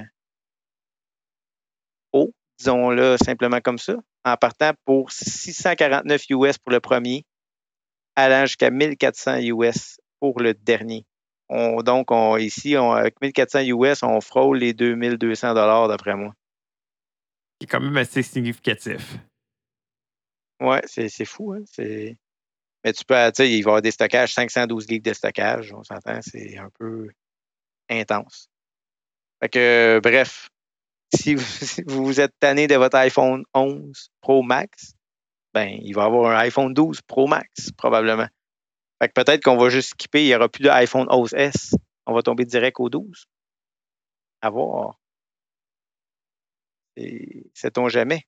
hauts, 2.13 2.31
disons-le 2.60 3.17
simplement 3.17 3.60
comme 3.60 3.79
ça 3.79 3.96
en 4.24 4.38
partant 4.38 4.74
pour 4.86 5.12
649 5.12 6.25
US 6.29 6.60
pour 6.60 6.72
le 6.72 6.79
premier, 6.79 7.24
allant 8.15 8.46
jusqu'à 8.46 8.69
1400 8.69 9.38
US 9.41 10.00
pour 10.19 10.39
le 10.41 10.53
dernier. 10.53 11.08
donc, 11.50 12.12
on, 12.12 12.38
ici, 12.38 12.75
avec 12.75 13.19
1400 13.19 13.62
US, 13.62 14.03
on 14.03 14.22
frôle 14.22 14.60
les 14.60 14.74
2200 14.74 15.55
d'après 15.88 16.15
moi. 16.15 16.36
C'est 17.60 17.67
quand 17.67 17.81
même 17.81 17.98
assez 17.98 18.22
significatif. 18.22 19.17
Ouais, 20.59 20.81
c'est 20.85 21.25
fou. 21.25 21.53
Hein? 21.53 21.63
Mais 21.77 22.93
tu 22.93 23.03
peux, 23.05 23.15
tu 23.31 23.31
sais, 23.35 23.51
il 23.51 23.61
va 23.63 23.69
y 23.69 23.71
avoir 23.71 23.81
des 23.81 23.91
stockages, 23.91 24.33
512 24.33 24.87
gigs 24.87 25.03
de 25.03 25.13
stockage, 25.13 25.73
on 25.73 25.83
s'entend, 25.83 26.21
c'est 26.21 26.57
un 26.57 26.69
peu 26.77 27.09
intense. 27.89 28.49
Fait 29.41 29.49
que, 29.49 29.99
bref, 30.01 30.49
si 31.13 31.35
vous, 31.35 31.43
vous 31.87 32.19
êtes 32.21 32.33
tanné 32.39 32.67
de 32.67 32.75
votre 32.75 32.97
iPhone 32.97 33.43
11 33.53 34.11
Pro 34.21 34.43
Max, 34.43 34.93
ben, 35.53 35.79
il 35.81 35.93
va 35.93 36.05
avoir 36.05 36.31
un 36.31 36.39
iPhone 36.39 36.73
12 36.73 37.01
Pro 37.01 37.27
Max, 37.27 37.71
probablement. 37.77 38.27
Fait 39.01 39.07
que 39.07 39.13
peut-être 39.13 39.43
qu'on 39.43 39.57
va 39.57 39.69
juste 39.69 39.91
skipper, 39.91 40.23
il 40.23 40.27
n'y 40.27 40.35
aura 40.35 40.49
plus 40.49 40.63
d'iPhone 40.63 41.07
11S. 41.07 41.73
On 42.05 42.13
va 42.13 42.21
tomber 42.21 42.45
direct 42.45 42.79
au 42.79 42.89
12. 42.89 43.25
À 44.41 44.49
voir. 44.49 44.99
Sait-on 47.53 47.87
jamais? 47.87 48.25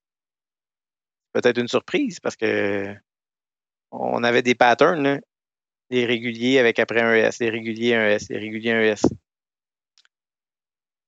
Peut-être 1.34 1.60
une 1.60 1.68
surprise 1.68 2.20
parce 2.20 2.36
que 2.36 2.94
on 3.92 4.24
avait 4.24 4.42
des 4.42 4.56
patterns, 4.56 5.22
les 5.90 6.06
réguliers 6.06 6.60
avec 6.60 6.80
après 6.80 7.02
un 7.02 7.14
S, 7.14 7.40
les 7.40 7.50
réguliers 7.50 7.96
un 7.96 8.08
S, 8.08 8.30
les 8.30 8.38
réguliers 8.38 8.72
un 8.72 8.82
S. 8.82 9.06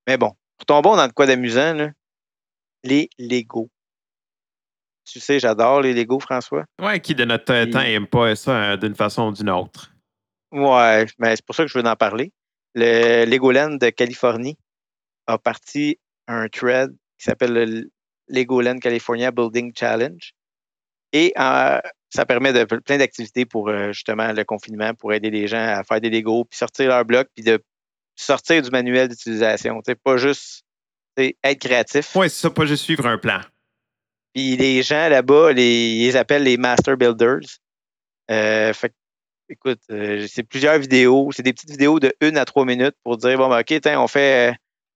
Mais 0.07 0.17
bon, 0.17 0.33
tombons 0.67 0.95
dans 0.95 1.05
le 1.05 1.11
quoi 1.11 1.25
d'amusant, 1.25 1.91
les 2.83 3.09
Lego. 3.17 3.69
Tu 5.05 5.19
sais, 5.19 5.39
j'adore 5.39 5.81
les 5.81 5.93
Lego, 5.93 6.19
François. 6.19 6.65
Ouais, 6.81 6.99
qui 6.99 7.15
de 7.15 7.25
notre 7.25 7.71
temps 7.71 7.81
n'aime 7.81 8.07
pas 8.07 8.35
ça 8.35 8.55
hein, 8.55 8.77
d'une 8.77 8.95
façon 8.95 9.27
ou 9.27 9.31
d'une 9.33 9.49
autre. 9.49 9.93
Ouais, 10.51 11.05
mais 11.17 11.35
c'est 11.35 11.45
pour 11.45 11.55
ça 11.55 11.63
que 11.63 11.69
je 11.69 11.77
veux 11.77 11.85
en 11.85 11.95
parler. 11.95 12.31
Le 12.75 13.25
Legoland 13.25 13.77
de 13.77 13.89
Californie 13.89 14.57
a 15.27 15.37
parti 15.37 15.99
un 16.27 16.47
thread 16.47 16.91
qui 17.17 17.25
s'appelle 17.25 17.53
le 17.53 17.91
Legoland 18.33 18.79
California 18.79 19.31
Building 19.31 19.71
Challenge. 19.75 20.33
Et 21.11 21.33
euh, 21.37 21.79
ça 22.09 22.25
permet 22.25 22.53
de 22.53 22.63
plein 22.63 22.97
d'activités 22.97 23.45
pour 23.45 23.69
euh, 23.69 23.91
justement 23.91 24.31
le 24.31 24.43
confinement, 24.43 24.93
pour 24.93 25.13
aider 25.13 25.29
les 25.29 25.47
gens 25.47 25.63
à 25.63 25.83
faire 25.83 26.01
des 26.01 26.09
Lego, 26.09 26.45
puis 26.45 26.57
sortir 26.57 26.89
leur 26.89 27.05
bloc, 27.05 27.27
puis 27.35 27.43
de 27.43 27.63
sortir 28.15 28.61
du 28.61 28.69
manuel 28.69 29.09
d'utilisation. 29.09 29.81
Pas 30.03 30.17
juste 30.17 30.63
être 31.17 31.59
créatif. 31.59 32.15
Oui, 32.15 32.29
c'est 32.29 32.41
ça, 32.41 32.49
pas 32.49 32.65
juste 32.65 32.83
suivre 32.83 33.05
un 33.05 33.17
plan. 33.17 33.41
Puis 34.33 34.57
les 34.57 34.81
gens 34.81 35.09
là-bas, 35.09 35.53
les, 35.53 35.93
ils 35.93 36.05
les 36.05 36.15
appellent 36.15 36.43
les 36.43 36.57
Master 36.57 36.97
Builders. 36.97 37.59
Euh, 38.31 38.73
fait 38.73 38.93
écoute, 39.49 39.81
euh, 39.91 40.25
c'est 40.27 40.43
plusieurs 40.43 40.79
vidéos. 40.79 41.29
C'est 41.31 41.43
des 41.43 41.53
petites 41.53 41.69
vidéos 41.69 41.99
de 41.99 42.13
1 42.21 42.35
à 42.35 42.45
3 42.45 42.65
minutes 42.65 42.95
pour 43.03 43.17
dire 43.17 43.37
bon, 43.37 43.49
ben, 43.49 43.59
OK, 43.59 43.79
on 43.97 44.07
fait 44.07 44.51
euh, 44.51 44.53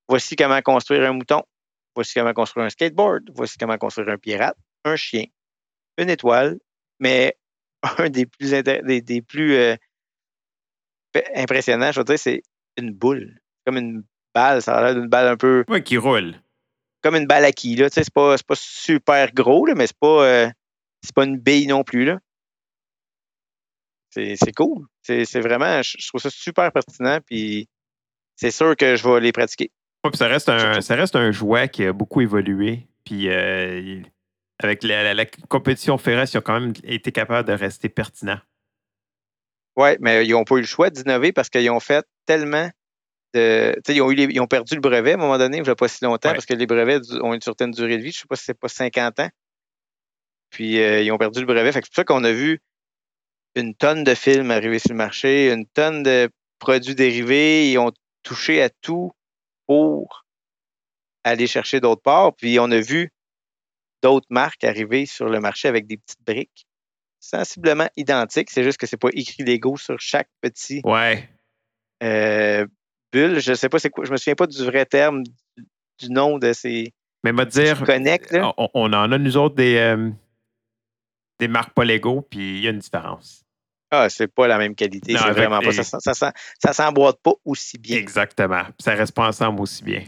voici 0.08 0.36
comment 0.36 0.62
construire 0.62 1.10
un 1.10 1.14
mouton. 1.14 1.44
Voici 1.98 2.14
comment 2.14 2.34
construire 2.34 2.68
un 2.68 2.70
skateboard. 2.70 3.32
Voici 3.34 3.58
comment 3.58 3.76
construire 3.80 4.10
un 4.10 4.20
pirate, 4.20 4.56
un 4.86 4.96
chien, 4.96 5.24
une 5.98 6.12
étoile. 6.12 6.60
Mais 7.00 7.36
un 7.98 8.12
des 8.12 8.28
plus, 8.28 8.52
des, 8.52 9.02
des 9.02 9.22
plus 9.24 9.78
impressionnants, 11.36 11.92
je 11.92 12.00
veux 12.00 12.04
dire, 12.04 12.20
c'est 12.20 12.44
une 12.78 12.92
boule. 12.92 13.40
Comme 13.66 13.78
une 13.78 14.04
balle, 14.36 14.62
ça 14.62 14.76
a 14.76 14.84
l'air 14.84 14.94
d'une 14.94 15.10
balle 15.10 15.28
un 15.28 15.38
peu. 15.38 15.66
Oui, 15.68 15.84
qui 15.84 15.98
roule. 15.98 16.36
Comme 17.02 17.16
une 17.16 17.26
balle 17.26 17.46
à 17.46 17.52
qui, 17.52 17.76
là. 17.76 17.90
Tu 17.90 17.96
sais, 17.96 18.04
c'est 18.04 18.14
pas, 18.14 18.36
pas 18.48 18.56
super 18.56 19.34
gros, 19.34 19.66
là, 19.66 19.74
mais 19.76 19.88
c'est 19.88 19.98
pas, 19.98 20.24
euh, 20.24 20.50
c'est 21.02 21.16
pas 21.16 21.26
une 21.26 21.38
bille 21.38 21.66
non 21.66 21.84
plus, 21.84 22.06
là. 22.06 22.20
C'est 24.12 24.54
cool. 24.56 24.86
C'est 25.02 25.40
vraiment, 25.40 25.82
je 25.82 26.08
trouve 26.08 26.22
ça 26.22 26.30
super 26.30 26.72
pertinent, 26.72 27.20
puis 27.26 27.68
c'est 28.36 28.52
sûr 28.52 28.76
que 28.76 28.96
je 28.96 29.08
vais 29.08 29.20
les 29.20 29.32
pratiquer. 29.32 29.72
Ouais, 30.08 30.12
puis 30.12 30.20
ça 30.20 30.28
reste 30.30 30.48
un, 30.48 30.80
ça 30.80 30.96
reste 30.96 31.18
un 31.18 31.32
jouet 31.32 31.68
qui 31.68 31.84
a 31.84 31.92
beaucoup 31.92 32.22
évolué, 32.22 32.88
puis 33.04 33.28
euh, 33.28 34.02
avec 34.58 34.82
la, 34.84 35.14
la, 35.14 35.26
compétition 35.26 35.98
féroce, 35.98 36.34
ils 36.34 36.38
ont 36.38 36.42
quand 36.42 36.62
même 36.62 36.72
été 36.86 37.12
capables 37.12 37.46
de 37.46 37.52
rester 37.52 37.90
pertinents. 37.90 38.40
Oui, 39.76 39.90
mais 40.00 40.26
ils 40.26 40.32
n'ont 40.32 40.46
pas 40.46 40.56
eu 40.56 40.62
le 40.62 40.66
choix 40.66 40.90
d'innover 40.90 41.34
parce 41.34 41.50
qu'ils 41.50 41.70
ont 41.70 41.82
fait 41.82 42.06
tellement 42.26 42.70
de. 43.34 43.76
Ils 43.90 44.02
ont, 44.02 44.10
eu 44.10 44.16
ils 44.16 44.40
ont 44.40 44.48
perdu 44.48 44.76
le 44.76 44.80
brevet 44.80 45.12
à 45.12 45.14
un 45.16 45.18
moment 45.18 45.38
donné, 45.38 45.58
il 45.58 45.64
n'y 45.64 45.70
a 45.70 45.76
pas 45.76 45.90
si 45.90 46.06
longtemps, 46.06 46.32
parce 46.32 46.46
que 46.46 46.54
les 46.54 46.68
brevets 46.68 47.12
ont 47.22 47.34
une 47.34 47.42
certaine 47.42 47.72
durée 47.72 47.98
de 47.98 48.04
vie. 48.04 48.12
Je 48.12 48.20
ne 48.20 48.22
sais 48.22 48.28
pas 48.30 48.38
si 48.38 48.46
c'est 48.46 48.58
pas 48.58 48.70
50 48.70 49.20
ans. 49.20 49.30
Puis 50.52 50.82
euh, 50.82 51.02
ils 51.02 51.12
ont 51.12 51.18
perdu 51.18 51.42
le 51.42 51.46
brevet. 51.46 51.74
C'est 51.74 51.82
pour 51.82 51.94
ça 51.94 52.06
qu'on 52.06 52.24
a 52.24 52.32
vu 52.32 52.62
une 53.56 53.76
tonne 53.76 54.06
de 54.06 54.16
films 54.16 54.52
arriver 54.52 54.80
sur 54.80 54.92
le 54.92 54.96
marché, 54.96 55.52
une 55.52 55.66
tonne 55.66 56.02
de 56.02 56.30
produits 56.60 56.96
dérivés. 56.96 57.70
Ils 57.70 57.78
ont 57.78 57.92
touché 58.24 58.62
à 58.62 58.70
tout 58.70 59.12
pour 59.68 60.26
aller 61.24 61.48
chercher 61.48 61.80
d'autres 61.80 62.02
parts. 62.02 62.36
Puis 62.36 62.60
on 62.60 62.72
a 62.72 62.80
vu 62.80 63.12
d'autres 64.02 64.28
marques 64.30 64.64
arriver 64.64 65.06
sur 65.06 65.30
le 65.30 65.40
marché 65.40 65.68
avec 65.68 65.88
des 65.88 65.98
petites 65.98 66.24
briques 66.26 66.68
sensiblement 67.20 67.90
identique. 67.98 68.50
C'est 68.50 68.64
juste 68.64 68.78
que 68.78 68.88
c'est 68.88 68.98
pas 68.98 69.10
écrit 69.14 69.44
Lego 69.44 69.78
sur 69.78 70.00
chaque 70.00 70.30
petit 70.42 70.82
ouais. 70.84 71.30
Euh, 72.04 72.66
bulle. 73.12 73.40
Je 73.40 73.54
sais 73.54 73.70
pas 73.70 73.80
c'est 73.80 73.90
quoi. 73.90 74.06
Je 74.06 74.12
me 74.12 74.18
souviens 74.18 74.36
pas 74.36 74.48
du 74.48 74.64
vrai 74.64 74.86
terme 74.86 75.24
du 76.00 76.10
nom 76.10 76.38
de 76.38 76.54
ces. 76.54 76.94
Mais 77.24 77.34
me 77.34 77.46
dire. 77.46 77.84
On, 78.58 78.94
en 78.94 79.12
a 79.12 79.18
nous 79.18 79.38
autres 79.38 79.56
des, 79.56 79.78
euh, 79.78 80.12
des 81.40 81.48
marques 81.48 81.74
pas 81.74 81.84
Lego, 81.84 82.22
puis 82.22 82.58
il 82.58 82.64
y 82.64 82.68
a 82.68 82.72
une 82.72 82.80
différence. 82.80 83.47
Ah, 83.90 84.10
c'est 84.10 84.28
pas 84.28 84.48
la 84.48 84.58
même 84.58 84.76
qualité. 84.76 85.16
C'est 85.18 85.32
vraiment 85.32 85.60
pas. 85.60 85.72
Ça, 85.72 86.14
ça, 86.14 86.74
s'emboîte 86.74 87.18
pas 87.24 87.34
aussi 87.46 87.78
bien. 87.78 87.98
Exactement. 87.98 88.64
Ça 88.80 88.94
reste 88.94 89.14
pas 89.14 89.28
ensemble 89.28 89.62
aussi 89.62 89.84
bien. 89.84 90.04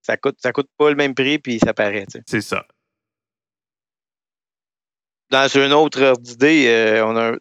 Ça 0.00 0.16
coûte, 0.16 0.36
ça 0.42 0.52
coûte 0.52 0.68
pas 0.76 0.88
le 0.90 0.96
même 0.96 1.14
prix, 1.14 1.38
puis 1.38 1.58
ça 1.58 1.74
paraît. 1.74 2.06
C'est 2.26 2.40
ça 2.40 2.66
dans 5.32 5.48
une 5.48 5.72
autre 5.72 6.00
heure 6.00 6.18
d'idée, 6.18 6.66
euh, 6.68 7.04
on 7.04 7.16
a 7.16 7.32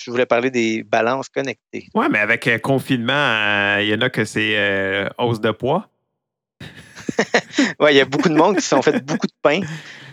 je 0.00 0.10
voulais 0.10 0.26
parler 0.26 0.50
des 0.50 0.82
balances 0.82 1.28
connectées. 1.28 1.86
Oui, 1.94 2.06
mais 2.10 2.18
avec 2.18 2.46
euh, 2.48 2.58
confinement, 2.58 3.12
euh, 3.12 3.82
il 3.82 3.88
y 3.88 3.94
en 3.94 4.00
a 4.00 4.10
que 4.10 4.24
c'est 4.24 5.08
hausse 5.16 5.40
de 5.40 5.52
poids. 5.52 5.88
oui, 7.78 7.90
il 7.90 7.96
y 7.96 8.00
a 8.00 8.04
beaucoup 8.04 8.28
de 8.28 8.34
monde 8.34 8.56
qui 8.56 8.62
se 8.62 8.70
sont 8.70 8.82
fait 8.82 9.00
beaucoup 9.04 9.28
de 9.28 9.34
pain 9.42 9.60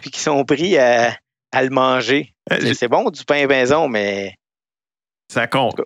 puis 0.02 0.12
qui 0.12 0.19
sont 0.19 0.43
pris 0.45 0.78
à, 0.78 1.15
le 1.53 1.69
manger. 1.69 2.33
c'est 2.49 2.88
bon 2.88 3.09
du 3.09 3.23
pain 3.25 3.47
maison, 3.47 3.88
mais. 3.88 4.35
Ça 5.31 5.47
compte. 5.47 5.81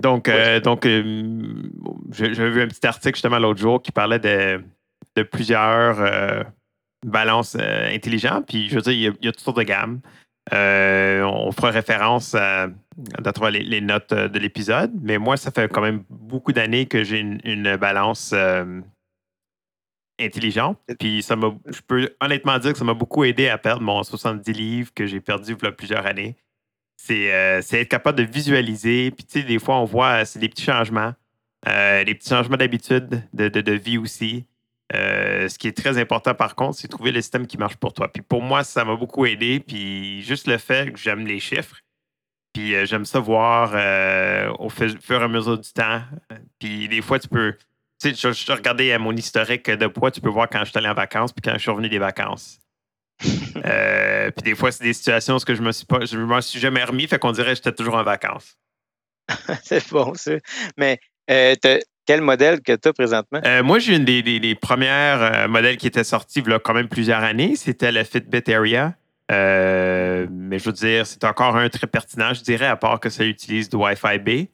Donc, 0.00 0.28
donc 0.64 0.84
j'ai 0.84 1.02
vu 2.32 2.62
un 2.62 2.66
petit 2.66 2.86
article 2.86 3.14
justement 3.14 3.38
l'autre 3.38 3.60
jour 3.60 3.80
qui 3.80 3.92
parlait 3.92 4.18
de, 4.18 4.60
de 5.16 5.22
plusieurs 5.22 6.00
euh, 7.56 7.94
intelligente. 7.94 8.46
Puis, 8.48 8.68
je 8.68 8.76
veux 8.76 8.80
dire, 8.80 8.92
il 8.92 9.24
y 9.24 9.28
a, 9.28 9.32
toutes 9.32 9.40
sortes 9.40 9.58
de 9.58 9.62
gammes. 9.62 10.00
Euh, 10.52 11.22
on 11.22 11.52
fera 11.52 11.70
référence 11.70 12.34
à, 12.34 12.64
à 12.64 13.50
les, 13.50 13.80
notes 13.80 14.12
euh, 14.12 14.28
de 14.28 14.38
l'épisode, 14.38 14.92
mais 15.00 15.18
moi, 15.18 15.36
ça 15.36 15.50
fait 15.50 15.70
quand 15.70 15.80
même 15.80 16.04
beaucoup 16.10 16.52
d'années 16.52 16.86
que 16.86 17.02
j'ai 17.02 17.18
une, 17.20 17.76
balance 17.76 18.34
intelligente. 20.20 20.78
Puis, 20.98 21.22
ça 21.22 21.36
m'a, 21.36 21.54
je 21.66 21.80
peux 21.80 22.14
honnêtement 22.20 22.58
dire 22.58 22.72
que 22.72 22.78
ça 22.78 22.84
m'a 22.84 22.94
beaucoup 22.94 23.24
aidé 23.24 23.48
à 23.48 23.58
perdre 23.58 23.82
mon 23.82 24.02
70 24.02 24.52
livres 24.52 24.90
que 24.94 25.06
j'ai 25.06 25.20
perdu 25.20 25.56
il 25.60 25.64
y 25.64 25.68
a 25.68 25.72
plusieurs 25.72 26.06
années. 26.06 26.36
C'est, 26.96 27.24
être 27.24 27.88
capable 27.88 28.18
de 28.18 28.24
visualiser. 28.24 29.10
Puis, 29.10 29.24
tu 29.24 29.40
sais, 29.40 29.46
des 29.46 29.58
fois, 29.58 29.76
on 29.76 29.84
voit, 29.84 30.24
c'est 30.24 30.38
des 30.38 30.48
petits 30.48 30.62
changements, 30.62 31.12
des 31.66 32.14
petits 32.14 32.30
changements 32.30 32.56
d'habitude, 32.56 33.22
de, 33.32 33.48
de, 33.48 33.72
vie 33.72 33.98
aussi. 33.98 34.46
Euh, 34.94 35.48
ce 35.48 35.58
qui 35.58 35.68
est 35.68 35.76
très 35.76 35.98
important, 35.98 36.34
par 36.34 36.54
contre, 36.54 36.78
c'est 36.78 36.88
trouver 36.88 37.10
le 37.10 37.20
système 37.20 37.46
qui 37.46 37.56
marche 37.56 37.76
pour 37.76 37.92
toi. 37.92 38.08
Puis 38.12 38.22
pour 38.22 38.42
moi, 38.42 38.64
ça 38.64 38.84
m'a 38.84 38.96
beaucoup 38.96 39.26
aidé. 39.26 39.60
Puis 39.60 40.22
juste 40.22 40.46
le 40.46 40.58
fait 40.58 40.92
que 40.92 40.98
j'aime 40.98 41.26
les 41.26 41.40
chiffres, 41.40 41.80
puis 42.52 42.74
euh, 42.74 42.84
j'aime 42.84 43.04
ça 43.04 43.18
voir 43.18 43.72
euh, 43.74 44.52
au 44.58 44.68
fur 44.68 44.88
et 45.10 45.14
à 45.14 45.28
mesure 45.28 45.58
du 45.58 45.72
temps. 45.72 46.02
Puis 46.58 46.88
des 46.88 47.02
fois, 47.02 47.18
tu 47.18 47.28
peux. 47.28 47.54
Tu 48.04 48.14
sais, 48.14 48.32
je, 48.34 48.52
regardais 48.52 48.98
mon 48.98 49.16
historique 49.16 49.70
de 49.70 49.86
poids, 49.86 50.10
tu 50.10 50.20
peux 50.20 50.28
voir 50.28 50.48
quand 50.50 50.60
je 50.60 50.70
suis 50.70 50.78
allé 50.78 50.88
en 50.88 50.94
vacances, 50.94 51.32
puis 51.32 51.40
quand 51.42 51.54
je 51.54 51.58
suis 51.58 51.70
revenu 51.70 51.88
des 51.88 51.98
vacances. 51.98 52.58
Euh, 53.64 54.32
puis 54.32 54.42
des 54.42 54.56
fois, 54.56 54.72
c'est 54.72 54.82
des 54.82 54.92
situations 54.92 55.36
où 55.36 55.38
je 55.46 55.62
me 55.62 55.70
suis 55.70 55.86
pas, 55.86 56.04
je 56.04 56.18
m'en 56.18 56.40
suis 56.40 56.58
jamais 56.58 56.82
remis, 56.82 57.06
fait 57.06 57.20
qu'on 57.20 57.30
dirait 57.30 57.50
que 57.50 57.54
j'étais 57.54 57.72
toujours 57.72 57.94
en 57.94 58.02
vacances. 58.02 58.58
c'est 59.62 59.88
bon, 59.90 60.12
ça. 60.14 60.32
Mais 60.76 60.98
euh, 61.30 61.54
quel 62.04 62.20
modèle 62.20 62.60
que 62.60 62.74
tu 62.74 62.88
as 62.88 62.92
présentement? 62.92 63.40
Euh, 63.46 63.62
moi, 63.62 63.78
j'ai 63.78 63.94
une 63.94 64.04
des, 64.04 64.22
des, 64.22 64.54
premières 64.56 65.48
modèles 65.48 65.76
qui 65.76 65.86
était 65.86 66.02
sorti 66.02 66.40
il 66.40 66.50
y 66.50 66.52
a 66.52 66.58
quand 66.58 66.74
même 66.74 66.88
plusieurs 66.88 67.22
années. 67.22 67.54
C'était 67.54 67.92
le 67.92 68.02
Fitbit 68.02 68.52
Area. 68.52 68.94
mais 69.30 70.58
je 70.58 70.64
veux 70.64 70.72
dire, 70.72 71.06
c'est 71.06 71.22
encore 71.24 71.56
un 71.56 71.68
très 71.68 71.86
pertinent, 71.86 72.34
je 72.34 72.42
dirais, 72.42 72.66
à 72.66 72.76
part 72.76 72.98
que 72.98 73.08
ça 73.08 73.24
utilise 73.24 73.70
du 73.70 73.76
Wi-Fi 73.76 74.18
B. 74.18 74.48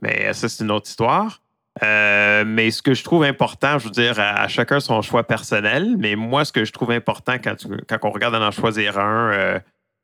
Mais 0.00 0.32
ça, 0.32 0.48
c'est 0.48 0.62
une 0.62 0.70
autre 0.70 0.88
histoire. 0.88 1.42
Euh, 1.82 2.44
mais 2.46 2.70
ce 2.70 2.82
que 2.82 2.94
je 2.94 3.04
trouve 3.04 3.24
important, 3.24 3.78
je 3.78 3.84
veux 3.84 3.90
dire, 3.90 4.18
à, 4.18 4.48
chacun 4.48 4.80
son 4.80 5.02
choix 5.02 5.24
personnel, 5.24 5.96
mais 5.98 6.16
moi, 6.16 6.44
ce 6.44 6.52
que 6.52 6.64
je 6.64 6.72
trouve 6.72 6.90
important 6.90 7.34
quand, 7.42 7.56
quand 7.88 7.98
on 8.02 8.10
regarde 8.10 8.34
à 8.34 8.40
en 8.40 8.50
choisir 8.50 8.98
un, 8.98 9.32
euh, 9.32 9.60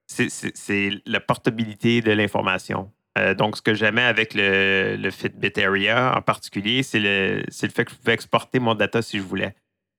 c'est 0.07 0.91
la 1.07 1.21
portabilité 1.21 2.01
de 2.01 2.13
l'information. 2.13 2.91
Euh, 3.17 3.35
donc, 3.35 3.57
ce 3.57 3.63
que 3.63 3.75
j'aimais 3.75 4.03
avec 4.03 4.35
le, 4.35 4.97
le, 4.99 5.11
Fitbit 5.11 5.53
Area 5.61 6.17
en 6.17 6.23
particulier, 6.23 6.83
c'est 6.83 6.99
le, 6.99 7.39
le 7.39 7.69
fait 7.69 7.85
que 7.85 7.93
je 7.93 7.97
pouvais 7.97 8.15
exporter 8.15 8.59
mon 8.59 8.75
data 8.75 9.03
si 9.03 9.19
je 9.19 9.23
voulais. 9.23 9.55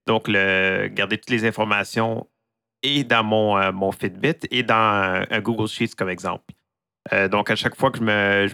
Donc, 0.06 0.30
garder 0.30 1.18
toutes 1.18 1.32
les 1.32 1.46
informations 1.46 2.28
et 2.84 3.04
dans 3.04 3.24
mon, 3.24 3.74
mon 3.74 3.92
Fitbit 3.92 4.48
et 4.52 4.62
dans 4.62 5.26
un 5.30 5.40
Google 5.40 5.68
Sheets 5.68 5.96
comme 5.98 6.10
exemple. 6.10 6.54
Euh, 7.14 7.28
donc, 7.28 7.52
à 7.52 7.56
chaque 7.56 7.76
fois 7.76 7.92
que 7.92 8.00
je 8.00 8.04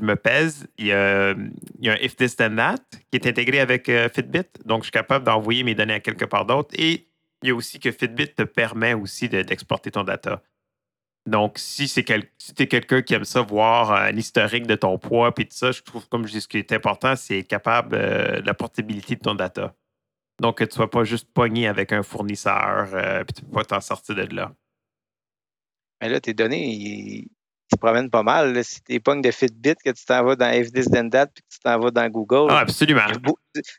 me, 0.02 0.16
pèse, 0.16 0.68
il 0.78 0.88
y, 0.88 0.92
a, 0.92 1.30
un 1.30 1.96
If 2.02 2.16
This 2.18 2.36
Then 2.36 2.58
That 2.58 2.84
qui 3.10 3.16
est 3.18 3.28
intégré 3.28 3.60
avec 3.60 3.88
euh, 3.88 4.10
Fitbit. 4.10 4.48
Donc, 4.66 4.82
je 4.82 4.86
suis 4.86 4.92
capable 4.92 5.26
d'envoyer 5.26 5.64
mes 5.64 5.74
données 5.74 5.94
à 5.94 6.00
quelque 6.00 6.26
part 6.26 6.46
d'autre. 6.46 6.76
Et 6.78 7.08
il 7.44 7.50
y 7.50 7.52
a 7.52 7.56
aussi 7.56 7.80
que 7.80 7.92
Fitbit 7.92 8.34
te 8.36 8.44
permet 8.44 8.94
aussi 8.94 9.30
d'exporter 9.30 9.92
ton 9.92 10.04
data. 10.04 10.42
Donc, 11.26 11.60
si 11.60 11.88
c'est 11.88 12.06
si 12.38 12.54
tu 12.54 12.64
es 12.64 12.68
quelqu'un 12.68 13.02
qui 13.02 13.14
aime 13.14 13.26
ça, 13.26 13.42
voir 13.42 13.94
un 13.94 14.16
historique 14.16 14.68
de 14.68 14.76
ton 14.76 14.98
poids 14.98 15.32
et 15.38 15.46
tout 15.46 15.56
ça, 15.56 15.72
je 15.72 15.82
trouve, 15.82 16.08
comme 16.10 16.28
je 16.28 16.34
dis, 16.34 16.42
ce 16.42 16.48
qui 16.48 16.58
est 16.58 16.74
important, 16.74 17.16
c'est 17.16 17.40
être 17.40 17.48
capable 17.48 17.96
euh, 17.96 18.42
de 18.42 18.46
la 18.46 18.54
portabilité 18.54 19.16
de 19.16 19.22
ton 19.22 19.36
data. 19.36 19.76
Donc, 20.42 20.58
que 20.58 20.64
tu 20.66 20.72
ne 20.72 20.76
sois 20.76 20.90
pas 20.90 21.04
juste 21.04 21.32
pogné 21.32 21.68
avec 21.68 21.94
un 21.94 22.04
fournisseur 22.04 22.98
et 22.98 23.26
tu 23.34 23.44
ne 23.44 23.48
peux 23.48 23.54
pas 23.54 23.64
t'en 23.64 23.80
sortir 23.82 24.16
de 24.16 24.36
là. 24.36 24.54
Mais 26.02 26.10
là, 26.10 26.20
tes 26.20 26.34
données, 26.34 27.28
promènes 27.82 28.10
pas 28.10 28.24
mal. 28.24 28.64
Si 28.64 28.82
tu 28.82 29.00
pognes 29.02 29.22
de 29.22 29.32
Fitbit, 29.32 29.76
que 29.84 29.90
tu 29.90 30.06
t'en 30.06 30.24
vas 30.24 30.36
dans 30.36 30.46
F10 30.46 30.90
Dendat 30.90 31.26
puis 31.26 31.44
que 31.44 31.54
tu 31.54 31.60
t'en 31.60 31.80
vas 31.80 31.92
dans 31.92 32.08
Google. 32.08 32.48
Ah, 32.50 32.60
absolument. 32.60 33.02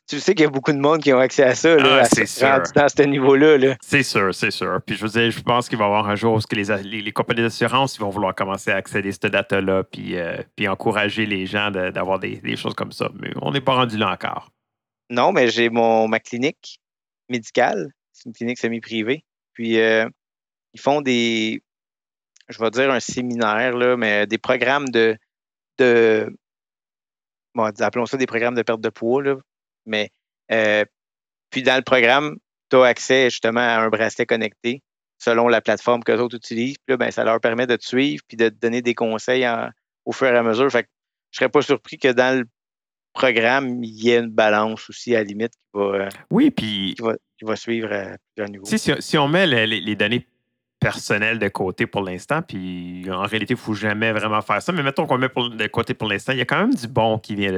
Tu 0.06 0.20
sais 0.20 0.34
qu'il 0.34 0.44
y 0.44 0.46
a 0.46 0.50
beaucoup 0.50 0.72
de 0.72 0.78
monde 0.78 1.00
qui 1.00 1.12
ont 1.12 1.18
accès 1.18 1.44
à 1.44 1.54
ça, 1.54 1.74
là, 1.76 2.00
ah, 2.02 2.04
c'est 2.04 2.26
sûr. 2.26 2.62
dans 2.74 2.88
ce 2.88 3.02
niveau-là. 3.02 3.76
C'est 3.80 4.02
sûr, 4.02 4.34
c'est 4.34 4.50
sûr. 4.50 4.80
Puis 4.84 4.96
je 4.96 5.02
veux 5.02 5.08
dire, 5.08 5.30
je 5.30 5.40
pense 5.40 5.68
qu'il 5.68 5.78
va 5.78 5.84
y 5.84 5.86
avoir 5.86 6.08
un 6.08 6.14
jour 6.14 6.34
où 6.34 6.54
les, 6.54 6.64
les, 7.00 7.12
compagnies 7.12 7.42
d'assurance 7.42 7.98
vont 7.98 8.10
vouloir 8.10 8.34
commencer 8.34 8.70
à 8.70 8.76
accéder 8.76 9.08
à 9.08 9.12
cette 9.12 9.26
data-là 9.26 9.84
puis, 9.84 10.16
euh, 10.16 10.36
puis 10.56 10.68
encourager 10.68 11.24
les 11.24 11.46
gens 11.46 11.70
d'avoir 11.70 12.18
des, 12.18 12.36
des, 12.36 12.56
choses 12.56 12.74
comme 12.74 12.92
ça. 12.92 13.10
Mais 13.18 13.30
on 13.40 13.52
n'est 13.52 13.60
pas 13.60 13.74
rendu 13.74 13.96
là 13.96 14.10
encore. 14.10 14.50
Non, 15.08 15.32
mais 15.32 15.48
j'ai 15.48 15.70
mon 15.70 16.08
ma 16.08 16.20
clinique 16.20 16.80
médicale. 17.28 17.88
C'est 18.12 18.26
une 18.26 18.34
clinique 18.34 18.58
semi-privée. 18.58 19.24
Puis 19.54 19.78
euh, 19.78 20.08
ils 20.74 20.80
font 20.80 21.00
des 21.00 21.62
je 22.52 22.58
vais 22.58 22.70
dire 22.70 22.90
un 22.90 23.00
séminaire, 23.00 23.76
là, 23.76 23.96
mais 23.96 24.26
des 24.26 24.38
programmes 24.38 24.88
de, 24.88 25.16
de 25.78 26.34
bon, 27.54 27.64
appelons 27.80 28.06
ça 28.06 28.16
des 28.16 28.26
programmes 28.26 28.54
de 28.54 28.62
perte 28.62 28.80
de 28.80 28.88
poids, 28.88 29.22
là, 29.22 29.36
mais 29.86 30.10
euh, 30.50 30.84
puis 31.50 31.62
dans 31.62 31.76
le 31.76 31.82
programme, 31.82 32.36
tu 32.70 32.76
as 32.76 32.84
accès 32.84 33.30
justement 33.30 33.60
à 33.60 33.80
un 33.80 33.88
bracelet 33.88 34.26
connecté 34.26 34.82
selon 35.18 35.46
la 35.46 35.60
plateforme 35.60 36.02
que 36.02 36.12
les 36.12 36.18
autres 36.18 36.36
utilisent. 36.36 36.78
Puis 36.78 36.94
là, 36.94 36.96
ben, 36.96 37.10
ça 37.10 37.24
leur 37.24 37.40
permet 37.40 37.66
de 37.66 37.76
te 37.76 37.84
suivre 37.84 38.22
puis 38.26 38.36
de 38.36 38.48
te 38.48 38.54
donner 38.54 38.82
des 38.82 38.94
conseils 38.94 39.46
au 40.04 40.12
fur 40.12 40.26
et 40.26 40.36
à 40.36 40.42
mesure. 40.42 40.70
Fait 40.70 40.82
que 40.82 40.88
je 41.30 41.38
serais 41.38 41.48
pas 41.48 41.62
surpris 41.62 41.98
que 41.98 42.08
dans 42.08 42.38
le 42.38 42.44
programme, 43.12 43.84
il 43.84 44.02
y 44.02 44.10
ait 44.10 44.18
une 44.18 44.30
balance 44.30 44.88
aussi 44.90 45.14
à 45.14 45.18
la 45.18 45.24
limite 45.24 45.52
qui 45.52 45.78
va, 45.78 45.82
euh, 45.82 46.08
oui, 46.30 46.50
puis, 46.50 46.96
qui 46.96 47.44
va, 47.44 47.56
suivre 47.56 47.92
à 47.92 48.16
plusieurs 48.34 48.50
niveaux. 48.50 48.64
Si, 48.64 48.78
si, 48.78 49.18
on 49.18 49.28
met 49.28 49.46
les, 49.46 49.66
les 49.66 49.96
données 49.96 50.26
personnel 50.82 51.38
de 51.38 51.48
côté 51.48 51.86
pour 51.86 52.02
l'instant. 52.02 52.42
Puis 52.42 53.08
en 53.10 53.22
réalité, 53.22 53.54
il 53.54 53.56
ne 53.56 53.62
faut 53.62 53.74
jamais 53.74 54.12
vraiment 54.12 54.42
faire 54.42 54.60
ça. 54.60 54.72
Mais 54.72 54.82
mettons 54.82 55.06
qu'on 55.06 55.18
met 55.18 55.28
de 55.28 55.66
côté 55.68 55.94
pour 55.94 56.08
l'instant, 56.08 56.32
il 56.32 56.38
y 56.38 56.42
a 56.42 56.44
quand 56.44 56.60
même 56.60 56.74
du 56.74 56.88
bon 56.88 57.18
qui 57.18 57.36
vient 57.36 57.52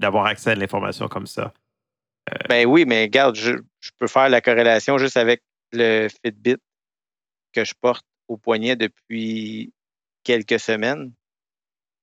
d'avoir 0.00 0.26
accès 0.26 0.50
à 0.50 0.54
l'information 0.54 1.06
comme 1.08 1.26
ça. 1.26 1.52
Euh, 2.30 2.36
ben 2.48 2.66
oui, 2.66 2.84
mais 2.86 3.02
regarde, 3.02 3.36
je, 3.36 3.52
peux 3.98 4.06
faire 4.06 4.28
la 4.28 4.40
corrélation 4.40 4.98
juste 4.98 5.16
avec 5.16 5.42
le 5.72 6.08
Fitbit 6.24 6.56
que 7.52 7.64
je 7.64 7.74
porte 7.78 8.04
au 8.28 8.36
poignet 8.36 8.76
depuis 8.76 9.72
quelques 10.24 10.58
semaines. 10.58 11.12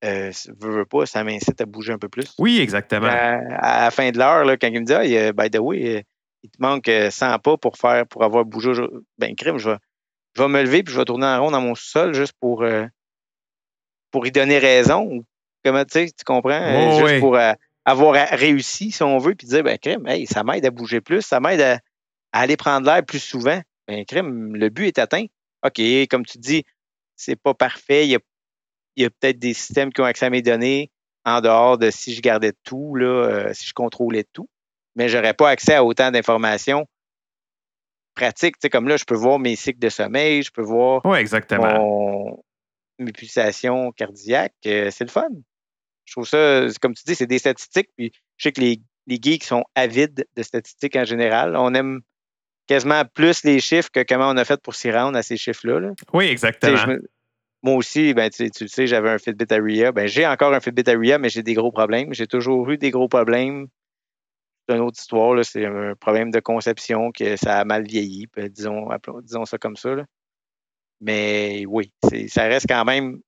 Euh, 0.06 0.32
veux, 0.60 0.72
veux 0.72 0.86
pas, 0.86 1.08
ça 1.08 1.24
m'incite 1.24 1.60
à 1.60 1.66
bouger 1.66 1.94
un 1.94 1.98
peu 1.98 2.10
plus. 2.10 2.36
Oui, 2.38 2.60
exactement. 2.60 3.08
À, 3.08 3.86
la 3.86 3.92
fin 3.92 4.12
de 4.12 4.18
l'heure, 4.18 4.46
quand 4.62 4.68
il 4.68 4.82
me 4.82 4.86
dit 4.86 4.94
ah, 4.94 5.34
by 5.34 5.50
the 5.50 5.60
way, 5.60 6.06
il 6.44 6.50
te 6.52 6.58
manque 6.60 6.90
100 7.10 7.40
pas 7.40 7.58
pour 7.58 7.78
faire 7.78 8.06
pour 8.06 8.24
avoir 8.24 8.46
bougé. 8.46 8.74
Ben, 9.18 9.36
crime, 9.36 9.58
je 9.58 9.72
vais, 9.72 9.78
je 10.38 10.44
vais 10.44 10.50
me 10.50 10.62
lever 10.62 10.84
puis 10.84 10.94
je 10.94 11.00
vais 11.00 11.06
tourner 11.06 11.26
en 11.26 11.42
rond 11.42 11.52
dans 11.52 11.62
mon 11.62 11.74
sol 11.74 12.14
juste 12.14 12.34
pour, 12.40 12.62
euh, 12.62 12.86
pour 14.12 14.28
y 14.28 14.32
donner 14.32 14.60
raison. 14.60 15.26
Comment 15.66 15.84
tu 15.84 15.94
sais, 15.94 16.06
tu 16.06 16.24
comprends? 16.24 16.62
Euh, 16.62 17.08
juste 17.08 17.20
pour 17.20 17.36
euh, 17.36 17.54
avoir 17.86 18.14
réussi, 18.32 18.92
si 18.92 19.02
on 19.02 19.18
veut, 19.18 19.34
puis 19.34 19.48
dire, 19.48 19.64
ben, 19.64 19.78
crème, 19.80 20.06
hey, 20.08 20.28
ça 20.28 20.44
m'aide 20.44 20.66
à 20.66 20.70
bouger 20.70 21.02
plus, 21.02 21.24
ça 21.24 21.40
m'aide 21.40 21.62
à, 21.62 21.80
aller 22.32 22.56
prendre 22.56 22.86
l'air 22.86 23.04
plus 23.04 23.20
souvent. 23.20 23.60
Ben, 23.88 24.06
crème, 24.06 24.56
le 24.56 24.70
but 24.70 24.88
est 24.88 25.00
atteint. 25.00 25.26
OK, 25.66 25.82
comme 26.10 26.26
tu 26.26 26.38
dis, 26.38 26.64
c'est 27.16 27.36
pas 27.36 27.56
parfait. 27.56 28.06
Il 28.06 28.20
y 28.96 29.06
a, 29.06 29.10
peut-être 29.10 29.40
des 29.40 29.56
systèmes 29.56 29.92
qui 29.92 30.02
ont 30.02 30.06
accès 30.06 30.28
à 30.28 30.30
mes 30.30 30.44
données 30.44 30.92
en 31.26 31.42
dehors 31.42 31.80
de 31.80 31.90
si 31.90 32.14
je 32.14 32.22
gardais 32.22 32.54
tout, 32.64 32.96
là, 32.96 33.54
si 33.54 33.66
je 33.66 33.74
contrôlais 33.74 34.26
tout. 34.34 34.48
Mais 34.96 35.10
je 35.10 35.18
n'aurais 35.18 35.34
pas 35.34 35.50
accès 35.50 35.76
à 35.76 35.84
autant 35.84 36.12
d'informations 36.12 36.86
pratique. 38.18 38.56
comme 38.72 38.88
là, 38.88 38.98
je 38.98 39.06
peux 39.06 39.16
voir 39.16 39.40
mes 39.40 39.56
cycles 39.56 39.80
de 39.80 39.90
sommeil, 39.90 40.44
je 40.44 40.52
peux 40.52 40.62
voir 40.62 41.02
exactement. 41.16 42.44
mes 43.00 43.12
pulsations 43.12 43.92
cardiaques. 43.92 44.54
Euh, 44.66 44.90
c'est 44.92 45.06
le 45.06 45.10
fun. 45.10 45.30
Je 46.06 46.14
trouve 46.14 46.28
ça, 46.28 46.66
comme 46.82 46.94
tu 46.94 47.04
dis, 47.06 47.16
c'est 47.16 47.28
des 47.28 47.40
statistiques. 47.40 47.90
Puis 47.96 48.12
je 48.38 48.44
sais 48.44 48.52
que 48.52 48.62
les, 48.62 48.82
les 49.06 49.20
geeks 49.22 49.44
sont 49.44 49.64
avides 49.76 50.26
de 50.36 50.44
statistiques 50.44 50.96
en 50.96 51.06
général. 51.06 51.56
On 51.56 51.74
aime 51.74 52.02
quasiment 52.68 53.04
plus 53.06 53.44
les 53.44 53.60
chiffres 53.60 53.90
que 53.94 54.04
comment 54.04 54.30
on 54.30 54.38
a 54.38 54.46
fait 54.46 54.62
pour 54.62 54.76
s'y 54.76 54.92
rendre 54.92 55.18
à 55.18 55.24
ces 55.24 55.38
chiffres-là. 55.38 55.92
Oui, 56.14 56.26
exactement. 56.26 56.98
moi 57.62 57.76
aussi, 57.76 58.14
ben, 58.14 58.30
tu, 58.30 58.50
tu 58.52 58.68
sais, 58.68 58.88
j'avais 58.88 59.10
un 59.10 59.18
Fitbit 59.20 59.54
Aria. 59.54 59.92
Ben, 59.92 60.08
j'ai 60.08 60.26
encore 60.26 60.54
un 60.54 60.60
Fitbit 60.60 60.90
Aria, 60.90 61.18
mais 61.18 61.30
j'ai 61.30 61.44
des 61.44 61.54
gros 61.54 61.72
problèmes. 61.72 62.14
J'ai 62.14 62.28
toujours 62.28 62.70
eu 62.70 62.78
des 62.78 62.90
gros 62.90 63.08
problèmes 63.08 63.68
une 64.70 64.82
autre 64.82 65.00
histoire. 65.00 65.44
C'est 65.46 65.66
un 65.66 65.96
problème 65.96 66.32
de 66.32 66.40
conception 66.40 67.12
que 67.12 67.36
ça 67.36 67.60
a 67.60 67.66
mal 67.66 67.84
vieilli, 67.84 68.28
disons, 68.50 68.90
disons 69.24 69.46
ça 69.46 69.58
comme 69.58 69.76
ça. 69.76 69.96
Mais 71.00 71.66
oui, 71.68 71.92
ça 72.28 72.44
reste 72.44 72.68
quand 72.68 72.86
même 72.86 73.20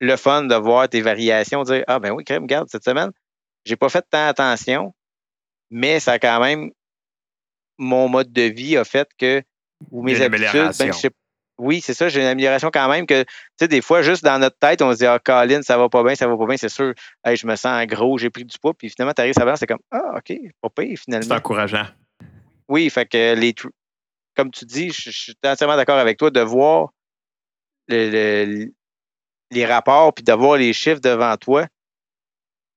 le 0.00 0.16
fun 0.16 0.44
de 0.44 0.54
voir 0.54 0.88
tes 0.88 1.00
variations, 1.02 1.62
dire 1.62 1.84
Ah 1.86 1.98
ben 1.98 2.12
oui, 2.12 2.24
crème, 2.24 2.42
regarde, 2.42 2.68
cette 2.70 2.84
semaine, 2.84 3.10
j'ai 3.64 3.76
pas 3.76 3.88
fait 3.88 4.04
tant 4.10 4.26
attention, 4.26 4.94
mais 5.70 6.00
ça 6.00 6.12
a 6.12 6.18
quand 6.18 6.40
même 6.40 6.70
mon 7.78 8.08
mode 8.08 8.32
de 8.32 8.42
vie 8.42 8.76
a 8.76 8.84
fait 8.84 9.08
que 9.18 9.42
ou 9.90 10.02
mes 10.02 10.20
habitudes, 10.20 10.72
ben, 10.78 10.92
je 10.92 10.98
sais 10.98 11.10
oui, 11.58 11.80
c'est 11.80 11.94
ça, 11.94 12.08
j'ai 12.08 12.20
une 12.20 12.26
amélioration 12.26 12.70
quand 12.72 12.88
même 12.88 13.06
que, 13.06 13.22
tu 13.22 13.28
sais, 13.60 13.68
des 13.68 13.80
fois, 13.80 14.02
juste 14.02 14.24
dans 14.24 14.38
notre 14.38 14.58
tête, 14.58 14.82
on 14.82 14.92
se 14.92 14.98
dit, 14.98 15.06
ah, 15.06 15.18
Colin, 15.18 15.62
ça 15.62 15.78
va 15.78 15.88
pas 15.88 16.02
bien, 16.02 16.14
ça 16.14 16.26
va 16.26 16.36
pas 16.36 16.46
bien, 16.46 16.56
c'est 16.56 16.68
sûr, 16.68 16.94
je 17.24 17.46
me 17.46 17.54
sens 17.56 17.86
gros, 17.86 18.18
j'ai 18.18 18.30
pris 18.30 18.44
du 18.44 18.58
poids, 18.58 18.74
puis 18.74 18.90
finalement, 18.90 19.12
tu 19.14 19.22
arrives 19.22 19.38
à 19.38 19.56
c'est 19.56 19.66
comme, 19.66 19.78
ah, 19.90 20.16
OK, 20.16 20.36
pas 20.60 20.68
pire, 20.70 20.98
finalement. 20.98 21.28
C'est 21.28 21.32
encourageant. 21.32 21.86
Oui, 22.68 22.90
fait 22.90 23.06
que 23.06 23.34
les, 23.34 23.54
comme 24.34 24.50
tu 24.50 24.64
dis, 24.64 24.90
je, 24.90 25.10
suis 25.10 25.34
entièrement 25.44 25.76
d'accord 25.76 25.98
avec 25.98 26.18
toi 26.18 26.30
de 26.30 26.40
voir 26.40 26.90
les 27.88 28.72
rapports, 29.66 30.12
puis 30.12 30.24
de 30.24 30.32
voir 30.32 30.56
les 30.56 30.72
chiffres 30.72 31.00
devant 31.00 31.36
toi, 31.36 31.66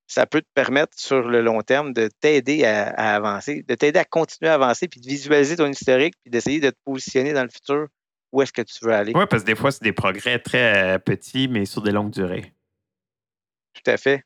ça 0.09 0.25
peut 0.25 0.41
te 0.41 0.47
permettre 0.53 0.97
sur 0.97 1.21
le 1.27 1.41
long 1.41 1.61
terme 1.61 1.93
de 1.93 2.09
t'aider 2.21 2.63
à, 2.63 2.89
à, 2.89 3.15
avancer, 3.15 3.63
de 3.67 3.75
t'aider 3.75 3.99
à 3.99 4.05
continuer 4.05 4.49
à 4.49 4.53
avancer, 4.53 4.87
puis 4.87 5.01
de 5.01 5.07
visualiser 5.07 5.57
ton 5.57 5.67
historique, 5.67 6.13
puis 6.23 6.31
d'essayer 6.31 6.59
de 6.59 6.69
te 6.69 6.77
positionner 6.85 7.33
dans 7.33 7.43
le 7.43 7.49
futur 7.49 7.87
où 8.31 8.41
est-ce 8.41 8.53
que 8.53 8.61
tu 8.61 8.83
veux 8.83 8.93
aller. 8.93 9.13
Oui, 9.15 9.25
parce 9.29 9.43
que 9.43 9.47
des 9.47 9.55
fois, 9.55 9.71
c'est 9.71 9.83
des 9.83 9.93
progrès 9.93 10.39
très 10.39 10.95
euh, 10.95 10.99
petits, 10.99 11.47
mais 11.47 11.65
sur 11.65 11.81
des 11.81 11.91
longues 11.91 12.11
durées. 12.11 12.53
Tout 13.73 13.89
à 13.89 13.97
fait. 13.97 14.23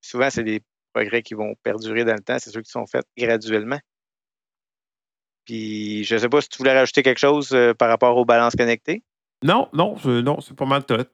Souvent, 0.00 0.30
c'est 0.30 0.44
des 0.44 0.62
progrès 0.92 1.22
qui 1.22 1.34
vont 1.34 1.54
perdurer 1.62 2.04
dans 2.04 2.14
le 2.14 2.20
temps. 2.20 2.38
C'est 2.38 2.50
ceux 2.50 2.62
qui 2.62 2.70
sont 2.70 2.86
faits 2.86 3.04
graduellement. 3.16 3.78
Puis, 5.44 6.04
je 6.04 6.14
ne 6.14 6.20
sais 6.20 6.28
pas 6.28 6.40
si 6.40 6.48
tu 6.48 6.58
voulais 6.58 6.76
rajouter 6.76 7.02
quelque 7.02 7.18
chose 7.18 7.52
euh, 7.52 7.74
par 7.74 7.88
rapport 7.88 8.16
aux 8.16 8.24
balances 8.24 8.56
connectées. 8.56 9.02
Non, 9.42 9.68
non, 9.72 9.96
non, 10.04 10.40
c'est 10.40 10.54
pas 10.54 10.66
mal 10.66 10.84
tout. 10.84 11.04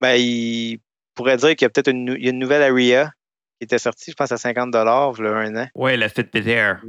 Ben, 0.00 0.14
il 0.14 0.80
pourrait 1.14 1.36
dire 1.36 1.50
qu'il 1.50 1.62
y 1.62 1.66
a 1.66 1.70
peut-être 1.70 1.90
une, 1.90 2.16
une, 2.18 2.38
nouvelle 2.38 2.62
Aria 2.62 3.12
qui 3.58 3.64
était 3.64 3.78
sortie, 3.78 4.10
je 4.10 4.16
pense, 4.16 4.32
à 4.32 4.38
50 4.38 4.70
il 4.72 4.74
y 4.74 4.78
a 4.78 5.32
un 5.36 5.56
an. 5.56 5.68
Oui, 5.74 5.96
la 5.98 6.08
Fitbit 6.08 6.48
Air. 6.48 6.82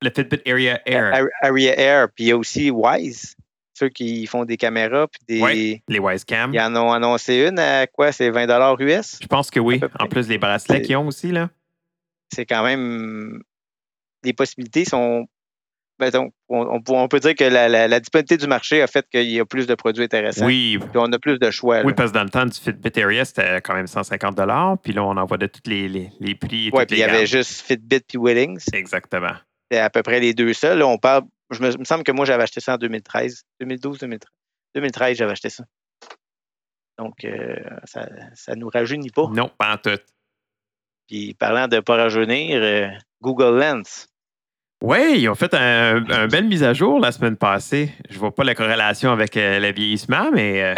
Le 0.00 0.10
Fitbit 0.10 0.40
Area 0.46 0.80
Air. 0.86 1.26
Aria 1.42 1.78
Air. 1.78 2.08
Puis 2.14 2.24
il 2.24 2.28
y 2.28 2.32
a 2.32 2.36
aussi 2.36 2.70
Wise 2.70 3.36
ceux 3.78 3.88
qui 3.88 4.26
font 4.26 4.44
des 4.44 4.56
caméras. 4.56 5.06
Puis 5.08 5.20
des, 5.28 5.82
les 5.88 5.98
Wisecam. 6.00 6.52
Ils 6.52 6.60
en 6.60 6.74
ont 6.76 6.92
annoncé 6.92 7.46
une 7.48 7.58
à 7.58 7.86
quoi? 7.86 8.12
C'est 8.12 8.30
20 8.30 8.46
US? 8.80 9.18
Je 9.22 9.26
pense 9.26 9.50
que 9.50 9.60
oui. 9.60 9.80
En 9.98 10.06
plus, 10.06 10.28
les 10.28 10.38
bracelets 10.38 10.76
C'est- 10.76 10.82
qu'ils 10.82 10.96
ont 10.96 11.06
aussi, 11.06 11.30
là. 11.32 11.50
C'est 12.34 12.44
quand 12.44 12.62
même. 12.62 13.40
Les 14.24 14.32
possibilités 14.32 14.84
sont. 14.84 15.26
ben, 15.98 16.10
donc, 16.10 16.32
on, 16.48 16.80
on 16.88 17.08
peut- 17.08 17.20
dire 17.20 17.34
que 17.34 17.44
la, 17.44 17.68
la- 17.68 17.88
la 17.88 18.00
disponibilité 18.00 18.36
du 18.36 18.46
marché 18.46 18.82
a 18.82 18.86
fait 18.86 19.06
qu'il 19.10 19.30
y 19.30 19.40
a 19.40 19.44
plus 19.46 19.66
de 19.66 19.74
produits 19.74 20.04
intéressants. 20.04 20.44
Oui, 20.46 20.78
Puis 20.78 20.90
on 20.96 21.10
a 21.12 21.18
plus 21.18 21.38
de 21.38 21.50
choix. 21.50 21.78
là. 21.78 21.84
oui, 21.86 21.92
parce 21.96 22.10
que 22.10 22.14
dans 22.18 22.24
le 22.24 22.30
temps 22.30 22.44
du 22.46 22.58
Fitbit 22.58 23.00
Area, 23.00 23.24
c'était 23.24 23.60
quand 23.62 23.74
même 23.74 23.86
150 23.86 24.36
Puis 24.82 24.92
là, 24.92 25.02
on 25.04 25.16
envoie 25.16 25.38
de 25.38 25.46
tous 25.46 25.62
les, 25.70 25.88
les, 25.88 26.10
les 26.20 26.34
prix 26.34 26.70
toutes 26.72 26.86
puis 26.88 26.96
il 26.96 27.00
y 27.00 27.02
avait 27.04 27.26
juste 27.26 27.62
Fitbit 27.62 28.00
puis 28.00 28.18
Willings. 28.20 28.60
Exactement. 28.72 29.32
C'était 29.70 29.82
à 29.82 29.90
peu 29.90 30.02
près 30.02 30.20
les 30.20 30.34
deux 30.34 30.52
seuls. 30.52 30.78
Là, 30.78 30.86
on 30.86 30.98
parle. 30.98 31.22
Je 31.50 31.62
me, 31.62 31.70
il 31.70 31.78
me 31.78 31.84
semble 31.84 32.04
que 32.04 32.12
moi, 32.12 32.24
j'avais 32.24 32.42
acheté 32.42 32.60
ça 32.60 32.74
en 32.74 32.78
2013. 32.78 33.44
2012, 33.60 33.98
2013. 33.98 34.30
2013, 34.74 35.16
j'avais 35.16 35.32
acheté 35.32 35.50
ça. 35.50 35.64
Donc, 36.98 37.24
euh, 37.24 37.56
ça, 37.84 38.08
ça 38.34 38.54
nous 38.54 38.68
rajeunit 38.68 39.10
pas. 39.10 39.28
Non, 39.30 39.50
pas 39.56 39.74
en 39.74 39.78
tout. 39.78 40.00
Puis, 41.06 41.34
parlant 41.34 41.68
de 41.68 41.76
ne 41.76 41.80
pas 41.80 41.96
rajeunir, 41.96 42.60
euh, 42.62 42.88
Google 43.22 43.58
Lens. 43.58 44.08
Oui, 44.80 45.16
ils 45.18 45.28
ont 45.28 45.34
fait 45.34 45.52
un, 45.54 46.04
un 46.08 46.28
belle 46.28 46.46
mise 46.46 46.62
à 46.62 46.72
jour 46.72 47.00
la 47.00 47.10
semaine 47.10 47.36
passée. 47.36 47.92
Je 48.10 48.16
vois 48.18 48.32
pas 48.32 48.44
la 48.44 48.54
corrélation 48.54 49.10
avec 49.10 49.36
euh, 49.36 49.58
le 49.58 49.72
vieillissement, 49.72 50.30
mais 50.32 50.62
euh, 50.62 50.74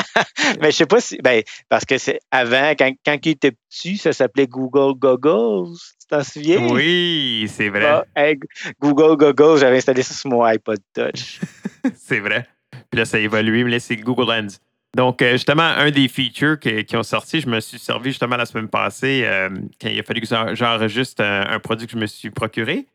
Mais 0.60 0.70
je 0.70 0.76
sais 0.76 0.86
pas 0.86 1.00
si. 1.00 1.18
Ben, 1.22 1.42
parce 1.68 1.84
que 1.84 1.98
c'est 1.98 2.20
avant, 2.30 2.70
quand, 2.78 2.92
quand 3.04 3.16
il 3.24 3.30
était 3.30 3.50
petit, 3.68 3.96
ça 3.96 4.12
s'appelait 4.12 4.46
Google 4.46 4.96
Goggles. 4.96 5.74
Tu 6.00 6.06
t'en 6.08 6.22
souviens? 6.22 6.58
oui, 6.72 7.46
c'est 7.52 7.70
vrai. 7.70 7.86
Ah, 7.86 8.04
hey, 8.14 8.38
Google 8.80 9.16
Goggles, 9.16 9.58
j'avais 9.58 9.78
installé 9.78 10.02
ça 10.02 10.14
sur 10.14 10.30
mon 10.30 10.44
iPod 10.44 10.78
Touch. 10.94 11.40
c'est 11.96 12.20
vrai. 12.20 12.46
Puis 12.90 12.98
là, 12.98 13.04
ça 13.04 13.16
a 13.16 13.20
évolué, 13.20 13.64
mais 13.64 13.72
là, 13.72 13.80
c'est 13.80 13.96
Google 13.96 14.28
Lens. 14.32 14.60
Donc, 14.96 15.22
euh, 15.22 15.32
justement, 15.32 15.62
un 15.62 15.90
des 15.90 16.06
features 16.08 16.58
qui 16.58 16.96
ont 16.96 17.02
sorti, 17.04 17.40
je 17.40 17.48
me 17.48 17.58
suis 17.60 17.78
servi 17.78 18.10
justement 18.10 18.36
la 18.36 18.46
semaine 18.46 18.68
passée 18.68 19.22
euh, 19.24 19.48
quand 19.80 19.88
il 19.88 19.98
a 19.98 20.02
fallu 20.04 20.20
que 20.20 20.26
j'en- 20.28 20.54
j'enregistre 20.54 21.22
un, 21.24 21.46
un 21.48 21.58
produit 21.60 21.86
que 21.86 21.92
je 21.92 21.98
me 21.98 22.06
suis 22.06 22.30
procuré. 22.30 22.86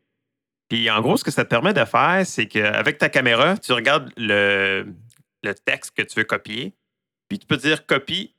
Puis, 0.70 0.90
en 0.90 1.00
gros, 1.02 1.16
ce 1.18 1.24
que 1.24 1.32
ça 1.32 1.44
te 1.44 1.50
permet 1.50 1.74
de 1.74 1.86
faire, 1.86 2.24
c'est 2.26 2.48
qu'avec 2.48 2.98
ta 2.98 3.10
caméra, 3.10 3.58
tu 3.58 3.72
regardes 3.74 4.12
le, 4.18 4.88
le 5.44 5.54
texte 5.54 5.96
que 5.96 6.02
tu 6.02 6.16
veux 6.20 6.24
copier, 6.26 6.74
puis 7.30 7.38
tu 7.40 7.46
peux 7.46 7.58
dire 7.58 7.86
copie, 7.86 8.34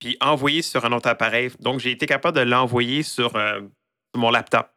puis 0.00 0.16
envoyer 0.20 0.62
sur 0.62 0.84
un 0.84 0.92
autre 0.92 1.08
appareil. 1.08 1.50
Donc, 1.60 1.78
j'ai 1.80 1.90
été 1.92 2.06
capable 2.06 2.36
de 2.36 2.42
l'envoyer 2.42 3.02
sur, 3.02 3.36
euh, 3.36 3.60
sur 4.14 4.20
mon 4.20 4.30
laptop. 4.30 4.68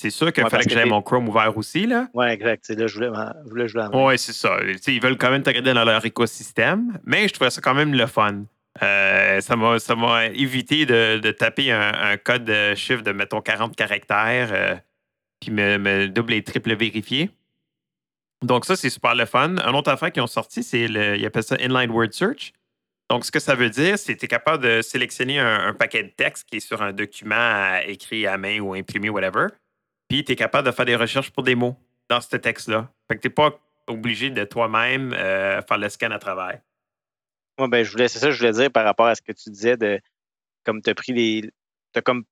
C'est 0.00 0.10
sûr 0.10 0.32
qu'il 0.32 0.44
Ouais, 0.44 0.50
fallait 0.50 0.64
que 0.64 0.68
que 0.70 0.74
j'aie 0.74 0.86
mon 0.86 1.02
Chrome 1.02 1.28
ouvert 1.28 1.54
aussi, 1.58 1.86
là. 1.86 2.08
Oui, 2.14 2.26
exact. 2.26 2.64
C'est 2.66 2.78
là, 2.78 2.86
je 2.86 2.94
voulais, 2.94 3.10
m'en- 3.10 3.32
je 3.44 3.50
voulais 3.50 3.68
jouer 3.68 3.84
Oui, 3.92 4.18
c'est 4.18 4.32
ça. 4.32 4.56
Ils 4.86 5.00
veulent 5.02 5.18
quand 5.18 5.30
même 5.30 5.42
te 5.42 5.50
garder 5.50 5.74
dans 5.74 5.84
leur 5.84 6.04
écosystème, 6.06 6.98
mais 7.04 7.28
je 7.28 7.34
trouvais 7.34 7.50
ça 7.50 7.60
quand 7.60 7.74
même 7.74 7.92
le 7.92 8.06
fun. 8.06 8.44
Euh, 8.82 9.40
ça 9.40 9.56
m'a 9.56 10.26
évité 10.26 10.86
de, 10.86 11.18
de 11.18 11.30
taper 11.32 11.72
un, 11.72 11.92
un 12.12 12.16
code 12.16 12.44
de 12.44 12.74
chiffre 12.76 13.02
de, 13.02 13.12
mettons, 13.12 13.40
40 13.42 13.76
caractères, 13.76 14.48
euh, 14.52 14.74
puis 15.40 15.50
me, 15.50 16.06
double 16.08 16.34
et 16.34 16.42
triple 16.42 16.74
vérifier. 16.74 17.30
Donc, 18.42 18.64
ça, 18.64 18.76
c'est 18.76 18.90
super 18.90 19.14
le 19.14 19.26
fun. 19.26 19.56
Un 19.58 19.74
autre 19.74 19.90
affaire 19.90 20.12
qu'ils 20.12 20.22
ont 20.22 20.26
sorti, 20.26 20.62
c'est 20.62 20.88
le, 20.88 21.16
ils 21.16 21.26
appellent 21.26 21.42
ça 21.42 21.56
Inline 21.60 21.90
Word 21.90 22.12
Search. 22.12 22.52
Donc, 23.10 23.24
ce 23.24 23.30
que 23.30 23.40
ça 23.40 23.54
veut 23.54 23.70
dire, 23.70 23.98
c'est 23.98 24.14
que 24.14 24.20
tu 24.20 24.26
es 24.26 24.28
capable 24.28 24.62
de 24.62 24.82
sélectionner 24.82 25.40
un, 25.40 25.74
paquet 25.74 26.04
de 26.04 26.10
texte 26.10 26.48
qui 26.48 26.56
est 26.56 26.60
sur 26.60 26.80
un 26.80 26.92
document 26.92 27.76
écrit 27.86 28.26
à 28.26 28.38
main 28.38 28.60
ou 28.60 28.74
imprimé, 28.74 29.10
whatever. 29.10 29.48
Puis, 30.08 30.24
tu 30.24 30.32
es 30.32 30.36
capable 30.36 30.66
de 30.66 30.72
faire 30.72 30.86
des 30.86 30.96
recherches 30.96 31.30
pour 31.30 31.42
des 31.42 31.54
mots 31.54 31.76
dans 32.08 32.20
ce 32.20 32.36
texte-là. 32.36 32.90
Fait 33.08 33.16
que 33.16 33.22
tu 33.22 33.28
n'es 33.28 33.34
pas 33.34 33.58
obligé 33.88 34.30
de 34.30 34.44
toi-même 34.44 35.12
euh, 35.12 35.60
faire 35.62 35.78
le 35.78 35.88
scan 35.88 36.10
à 36.12 36.18
travers. 36.18 36.60
Moi, 37.58 37.68
ben, 37.68 37.84
je 37.84 37.90
voulais, 37.90 38.08
c'est 38.08 38.18
ça 38.18 38.26
que 38.26 38.32
je 38.32 38.38
voulais 38.38 38.52
dire 38.52 38.70
par 38.70 38.84
rapport 38.84 39.06
à 39.06 39.14
ce 39.14 39.22
que 39.22 39.32
tu 39.32 39.50
disais 39.50 39.76
de 39.76 40.00
comme 40.64 40.82
tu 40.82 40.90
as 40.90 40.94
pris 40.94 41.12
les. 41.12 41.42
Tu 41.92 41.98
as 41.98 42.02
comme 42.02 42.24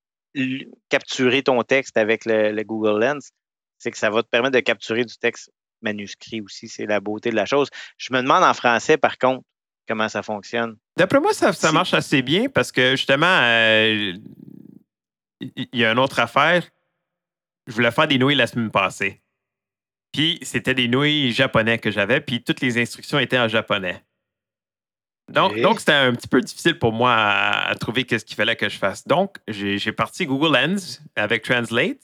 capturé 0.88 1.42
ton 1.42 1.62
texte 1.62 1.96
avec 1.96 2.24
le, 2.24 2.52
le 2.52 2.62
Google 2.64 3.00
Lens, 3.00 3.30
c'est 3.78 3.90
que 3.90 3.98
ça 3.98 4.10
va 4.10 4.22
te 4.22 4.28
permettre 4.28 4.54
de 4.54 4.60
capturer 4.60 5.04
du 5.04 5.16
texte 5.16 5.50
manuscrit 5.82 6.40
aussi. 6.40 6.68
C'est 6.68 6.86
la 6.86 7.00
beauté 7.00 7.30
de 7.30 7.36
la 7.36 7.46
chose. 7.46 7.68
Je 7.96 8.12
me 8.12 8.20
demande 8.20 8.42
en 8.42 8.54
français, 8.54 8.96
par 8.96 9.18
contre, 9.18 9.44
comment 9.86 10.08
ça 10.08 10.22
fonctionne. 10.22 10.76
D'après 10.96 11.20
moi, 11.20 11.32
ça, 11.32 11.72
marche 11.72 11.94
assez 11.94 12.22
bien 12.22 12.48
parce 12.48 12.72
que 12.72 12.92
justement, 12.92 13.26
euh, 13.26 14.12
il 15.40 15.68
il 15.72 15.78
y 15.78 15.84
a 15.84 15.92
une 15.92 15.98
autre 15.98 16.18
affaire. 16.18 16.68
Je 17.66 17.72
voulais 17.72 17.90
faire 17.90 18.08
des 18.08 18.18
nouilles 18.18 18.34
la 18.34 18.46
semaine 18.46 18.70
passée. 18.70 19.22
Puis 20.12 20.38
c'était 20.42 20.74
des 20.74 20.88
nouilles 20.88 21.32
japonais 21.32 21.78
que 21.78 21.90
j'avais, 21.90 22.20
puis 22.20 22.42
toutes 22.42 22.60
les 22.60 22.80
instructions 22.80 23.18
étaient 23.18 23.38
en 23.38 23.48
japonais. 23.48 24.02
Donc, 25.62 25.80
c'était 25.80 25.92
un 25.92 26.14
petit 26.14 26.28
peu 26.28 26.40
difficile 26.40 26.78
pour 26.78 26.92
moi 26.92 27.12
à, 27.12 27.68
à 27.70 27.74
trouver 27.74 28.04
qu'est-ce 28.04 28.24
qu'il 28.24 28.36
fallait 28.36 28.56
que 28.56 28.68
je 28.68 28.78
fasse. 28.78 29.06
Donc, 29.06 29.36
j'ai 29.48 29.92
parti 29.92 30.26
Google 30.26 30.52
Lens 30.54 31.00
avec 31.16 31.42
Translate 31.42 31.98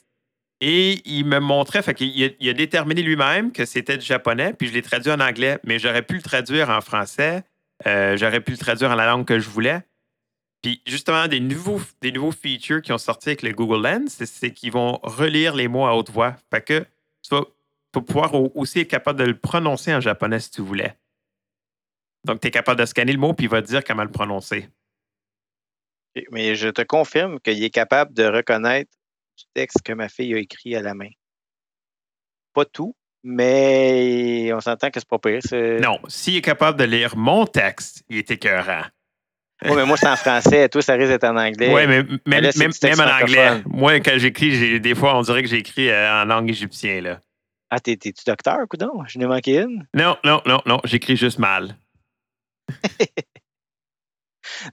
et 0.61 1.01
il 1.05 1.25
me 1.25 1.39
montrait, 1.39 1.81
fait 1.81 1.93
qu'il 1.93 2.23
a, 2.23 2.29
il 2.39 2.49
a 2.49 2.53
déterminé 2.53 3.01
lui-même 3.01 3.51
que 3.51 3.65
c'était 3.65 3.97
du 3.97 4.05
japonais, 4.05 4.53
puis 4.53 4.67
je 4.67 4.73
l'ai 4.73 4.81
traduit 4.81 5.11
en 5.11 5.19
anglais, 5.19 5.59
mais 5.63 5.79
j'aurais 5.79 6.01
pu 6.03 6.15
le 6.15 6.21
traduire 6.21 6.69
en 6.69 6.81
français, 6.81 7.43
euh, 7.85 8.15
j'aurais 8.15 8.41
pu 8.41 8.51
le 8.51 8.57
traduire 8.57 8.91
en 8.91 8.95
la 8.95 9.05
langue 9.05 9.25
que 9.25 9.39
je 9.39 9.49
voulais. 9.49 9.81
Puis 10.61 10.81
justement, 10.87 11.27
des 11.27 11.39
nouveaux, 11.39 11.81
des 12.01 12.11
nouveaux 12.11 12.31
features 12.31 12.81
qui 12.81 12.91
ont 12.91 12.97
sorti 12.97 13.29
avec 13.29 13.41
le 13.43 13.51
Google 13.51 13.83
Lens, 13.83 14.23
c'est- 14.23 14.51
qu'ils 14.51 14.71
vont 14.71 14.99
relire 15.03 15.55
les 15.55 15.67
mots 15.67 15.85
à 15.85 15.95
haute 15.95 16.09
voix. 16.09 16.35
Fait 16.51 16.61
que 16.61 16.79
tu 17.21 17.29
vas, 17.35 17.41
tu 17.41 17.99
vas 17.99 18.01
pouvoir 18.01 18.33
au- 18.33 18.51
aussi 18.55 18.79
être 18.79 18.87
capable 18.87 19.19
de 19.19 19.25
le 19.25 19.37
prononcer 19.37 19.93
en 19.93 19.99
japonais 19.99 20.39
si 20.39 20.51
tu 20.51 20.61
voulais. 20.61 20.95
Donc, 22.25 22.41
tu 22.41 22.47
es 22.47 22.51
capable 22.51 22.79
de 22.79 22.85
scanner 22.85 23.11
le 23.13 23.19
mot, 23.19 23.33
puis 23.33 23.45
il 23.45 23.49
va 23.49 23.61
te 23.61 23.67
dire 23.67 23.83
comment 23.83 24.03
le 24.03 24.11
prononcer. 24.11 24.67
Mais 26.31 26.55
je 26.55 26.69
te 26.69 26.81
confirme 26.81 27.39
qu'il 27.39 27.63
est 27.63 27.69
capable 27.69 28.13
de 28.13 28.23
reconnaître 28.25 28.91
du 29.37 29.43
texte 29.53 29.81
que 29.83 29.93
ma 29.93 30.07
fille 30.09 30.33
a 30.33 30.37
écrit 30.37 30.75
à 30.75 30.81
la 30.81 30.93
main. 30.93 31.09
Pas 32.53 32.65
tout, 32.65 32.95
mais 33.21 34.51
on 34.53 34.61
s'entend 34.61 34.89
que 34.89 34.99
c'est 34.99 35.09
pas 35.09 35.19
pire. 35.19 35.41
Non, 35.81 35.99
s'il 36.07 36.37
est 36.37 36.41
capable 36.41 36.79
de 36.79 36.85
lire 36.85 37.17
mon 37.17 37.45
texte, 37.45 38.03
il 38.09 38.17
est 38.17 38.31
écœurant. 38.31 38.83
Ouais, 39.63 39.75
mais 39.75 39.85
moi, 39.85 39.97
c'est 39.97 40.07
en 40.07 40.15
français. 40.15 40.67
Toi, 40.69 40.81
ça 40.81 40.93
risque 40.93 41.09
d'être 41.09 41.23
en 41.25 41.37
anglais. 41.37 41.73
Oui, 41.73 41.87
mais 41.87 42.03
même, 42.03 42.19
Mais 42.25 42.41
là, 42.41 42.51
c'est 42.51 42.59
même, 42.59 42.71
du 42.71 42.79
texte 42.79 42.99
même 42.99 43.09
en 43.09 43.21
anglais. 43.21 43.61
Moi, 43.67 43.99
quand 43.99 44.17
j'écris, 44.17 44.79
des 44.79 44.95
fois, 44.95 45.17
on 45.17 45.21
dirait 45.21 45.43
que 45.43 45.49
j'écris 45.49 45.89
euh, 45.89 46.21
en 46.21 46.25
langue 46.25 46.49
égyptienne. 46.49 47.03
Là. 47.05 47.19
Ah, 47.69 47.79
t'es- 47.79 47.95
t'es-tu 47.97 48.23
docteur, 48.25 48.57
coudon? 48.69 49.03
Je 49.07 49.17
n'ai 49.17 49.25
manqué 49.25 49.61
une. 49.61 49.85
Non, 49.93 50.17
non, 50.23 50.41
non, 50.45 50.61
non, 50.65 50.79
j'écris 50.83 51.15
juste 51.17 51.39
mal. 51.39 51.77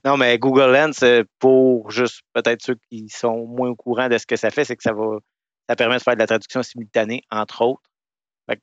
Non, 0.05 0.17
mais 0.17 0.37
Google 0.37 0.71
Lens, 0.71 1.03
euh, 1.03 1.23
pour 1.39 1.91
juste 1.91 2.21
peut-être 2.33 2.61
ceux 2.61 2.75
qui 2.89 3.09
sont 3.09 3.45
moins 3.45 3.69
au 3.69 3.75
courant 3.75 4.09
de 4.09 4.17
ce 4.17 4.25
que 4.25 4.35
ça 4.35 4.49
fait, 4.49 4.65
c'est 4.65 4.75
que 4.75 4.83
ça 4.83 4.93
va 4.93 5.17
ça 5.69 5.75
permet 5.75 5.97
de 5.97 6.01
faire 6.01 6.15
de 6.15 6.19
la 6.19 6.27
traduction 6.27 6.61
simultanée, 6.61 7.23
entre 7.31 7.61
autres. 7.61 7.89
Fait 8.49 8.59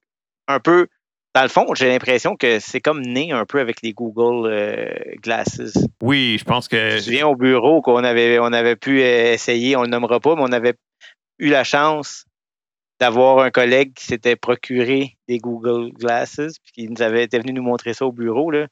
un 0.48 0.60
peu, 0.60 0.86
dans 1.34 1.42
le 1.42 1.48
fond, 1.48 1.66
j'ai 1.74 1.88
l'impression 1.88 2.36
que 2.36 2.58
c'est 2.58 2.80
comme 2.80 3.00
né 3.00 3.32
un 3.32 3.46
peu 3.46 3.60
avec 3.60 3.80
les 3.82 3.92
Google 3.92 4.50
euh, 4.50 4.94
Glasses. 5.22 5.78
Oui, 6.02 6.36
je 6.38 6.44
pense 6.44 6.66
Je 6.66 6.70
que. 6.70 6.94
me 6.94 6.98
souviens 6.98 7.26
au 7.26 7.36
bureau 7.36 7.80
qu'on 7.80 8.04
avait, 8.04 8.38
on 8.38 8.52
avait 8.52 8.76
pu 8.76 9.00
euh, 9.00 9.32
essayer, 9.32 9.76
on 9.76 9.80
ne 9.80 9.86
le 9.86 9.90
nommera 9.92 10.20
pas, 10.20 10.34
mais 10.36 10.42
on 10.42 10.52
avait 10.52 10.74
eu 11.38 11.48
la 11.48 11.64
chance 11.64 12.26
d'avoir 13.00 13.38
un 13.38 13.50
collègue 13.50 13.94
qui 13.94 14.04
s'était 14.04 14.36
procuré 14.36 15.16
des 15.26 15.38
Google 15.38 15.90
Glasses, 15.92 16.58
puis 16.62 16.72
qui 16.74 16.88
nous 16.88 17.00
avait 17.00 17.24
été 17.24 17.38
venu 17.38 17.54
nous 17.54 17.62
montrer 17.62 17.94
ça 17.94 18.04
au 18.04 18.12
bureau, 18.12 18.50
là, 18.50 18.66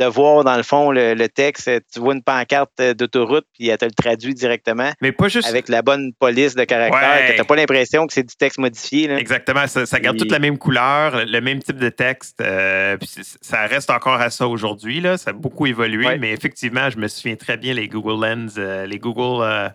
de 0.00 0.06
voir 0.06 0.42
dans 0.44 0.56
le 0.56 0.62
fond 0.64 0.90
le, 0.90 1.14
le 1.14 1.28
texte. 1.28 1.70
Tu 1.92 2.00
vois 2.00 2.14
une 2.14 2.22
pancarte 2.22 2.72
euh, 2.80 2.94
d'autoroute, 2.94 3.46
puis 3.54 3.68
elle 3.68 3.78
te 3.78 3.84
le 3.84 3.92
traduit 3.92 4.34
directement 4.34 4.90
Mais 5.00 5.12
pas 5.12 5.28
juste. 5.28 5.46
avec 5.48 5.68
la 5.68 5.82
bonne 5.82 6.12
police 6.18 6.54
de 6.56 6.64
caractère, 6.64 7.00
Ouais. 7.20 7.26
que 7.28 7.32
tu 7.32 7.38
n'as 7.38 7.44
pas 7.44 7.56
l'impression 7.56 8.06
que 8.06 8.12
c'est 8.12 8.22
du 8.24 8.34
texte 8.34 8.58
modifié. 8.58 9.06
Là. 9.06 9.18
Exactement, 9.18 9.66
ça, 9.66 9.86
ça 9.86 10.00
garde 10.00 10.16
toute 10.16 10.32
la 10.32 10.38
même 10.40 10.58
couleur, 10.58 11.24
le 11.26 11.40
même 11.40 11.62
type 11.62 11.78
de 11.78 11.88
texte. 11.90 12.40
euh, 12.40 12.96
puis 12.96 13.08
ça 13.40 13.66
reste 13.66 13.90
encore 13.90 14.20
à 14.20 14.30
ça 14.30 14.48
aujourd'hui. 14.48 15.00
là. 15.00 15.16
Ça 15.16 15.30
a 15.30 15.32
beaucoup 15.32 15.66
évolué, 15.66 16.06
Ouais. 16.06 16.18
mais 16.18 16.32
effectivement, 16.32 16.90
je 16.90 16.98
me 16.98 17.06
souviens 17.08 17.36
très 17.36 17.56
bien 17.56 17.74
les 17.74 17.86
Google 17.88 18.24
Lens, 18.26 18.54
euh, 18.58 18.86
les 18.86 18.98
Google 18.98 19.42
euh, 19.44 19.68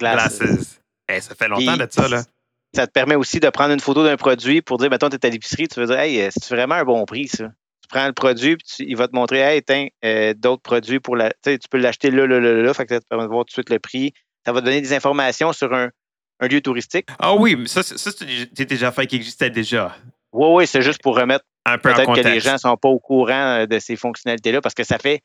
Glasses. 0.00 0.38
Glasses. 0.40 0.80
Eh, 1.12 1.20
ça 1.20 1.34
fait 1.34 1.48
longtemps 1.48 1.76
Puis, 1.76 1.86
de 1.86 1.88
ça. 1.90 2.08
Là. 2.08 2.22
Ça 2.74 2.86
te 2.86 2.92
permet 2.92 3.14
aussi 3.14 3.38
de 3.40 3.48
prendre 3.50 3.72
une 3.72 3.80
photo 3.80 4.02
d'un 4.04 4.16
produit 4.16 4.62
pour 4.62 4.78
dire, 4.78 4.90
mettons, 4.90 5.08
tu 5.08 5.16
es 5.16 5.26
à 5.26 5.28
l'épicerie, 5.28 5.68
tu 5.68 5.78
veux 5.78 5.86
dire, 5.86 5.98
hey, 5.98 6.20
euh, 6.22 6.30
c'est 6.32 6.52
vraiment 6.54 6.74
un 6.76 6.84
bon 6.84 7.04
prix, 7.04 7.28
ça. 7.28 7.50
Prends 7.94 8.06
le 8.08 8.12
produit, 8.12 8.56
puis 8.56 8.66
tu- 8.66 8.84
il 8.88 8.96
va 8.96 9.06
te 9.06 9.14
montrer, 9.14 9.38
hey, 9.38 9.62
tiens, 9.62 9.86
euh, 10.04 10.34
d'autres 10.36 10.62
produits 10.62 10.98
pour 10.98 11.14
la. 11.14 11.32
Tu 11.44 11.56
peux 11.70 11.78
l'acheter 11.78 12.10
là, 12.10 12.26
là, 12.26 12.40
là, 12.40 12.52
là, 12.52 12.62
là. 12.62 12.74
Fait 12.74 12.86
que 12.86 12.94
ça 12.94 13.00
te 13.00 13.06
permet 13.06 13.22
de 13.22 13.28
voir 13.28 13.44
tout 13.44 13.50
de 13.50 13.52
suite 13.52 13.70
le 13.70 13.78
prix. 13.78 14.12
Ça 14.44 14.52
va 14.52 14.58
te 14.60 14.64
donner 14.64 14.80
des 14.80 14.92
informations 14.94 15.52
sur 15.52 15.72
un, 15.72 15.90
un 16.40 16.48
lieu 16.48 16.60
touristique. 16.60 17.06
Ah 17.20 17.36
oui, 17.36 17.54
mais 17.54 17.68
ça, 17.68 17.84
c'est- 17.84 17.96
ça 17.96 18.10
c'est 18.10 18.64
des- 18.66 18.82
affaires 18.82 19.06
qui 19.06 19.14
existaient 19.14 19.48
déjà. 19.48 19.94
Oui, 20.32 20.48
oui, 20.50 20.66
c'est 20.66 20.82
juste 20.82 21.00
pour 21.04 21.16
remettre 21.16 21.44
Un 21.64 21.78
peu 21.78 21.92
peut-être 21.94 22.12
que 22.16 22.28
les 22.28 22.40
gens 22.40 22.54
ne 22.54 22.58
sont 22.58 22.76
pas 22.76 22.88
au 22.88 22.98
courant 22.98 23.60
euh, 23.60 23.66
de 23.66 23.78
ces 23.78 23.94
fonctionnalités-là 23.94 24.60
parce 24.60 24.74
que 24.74 24.82
ça 24.82 24.98
fait 24.98 25.20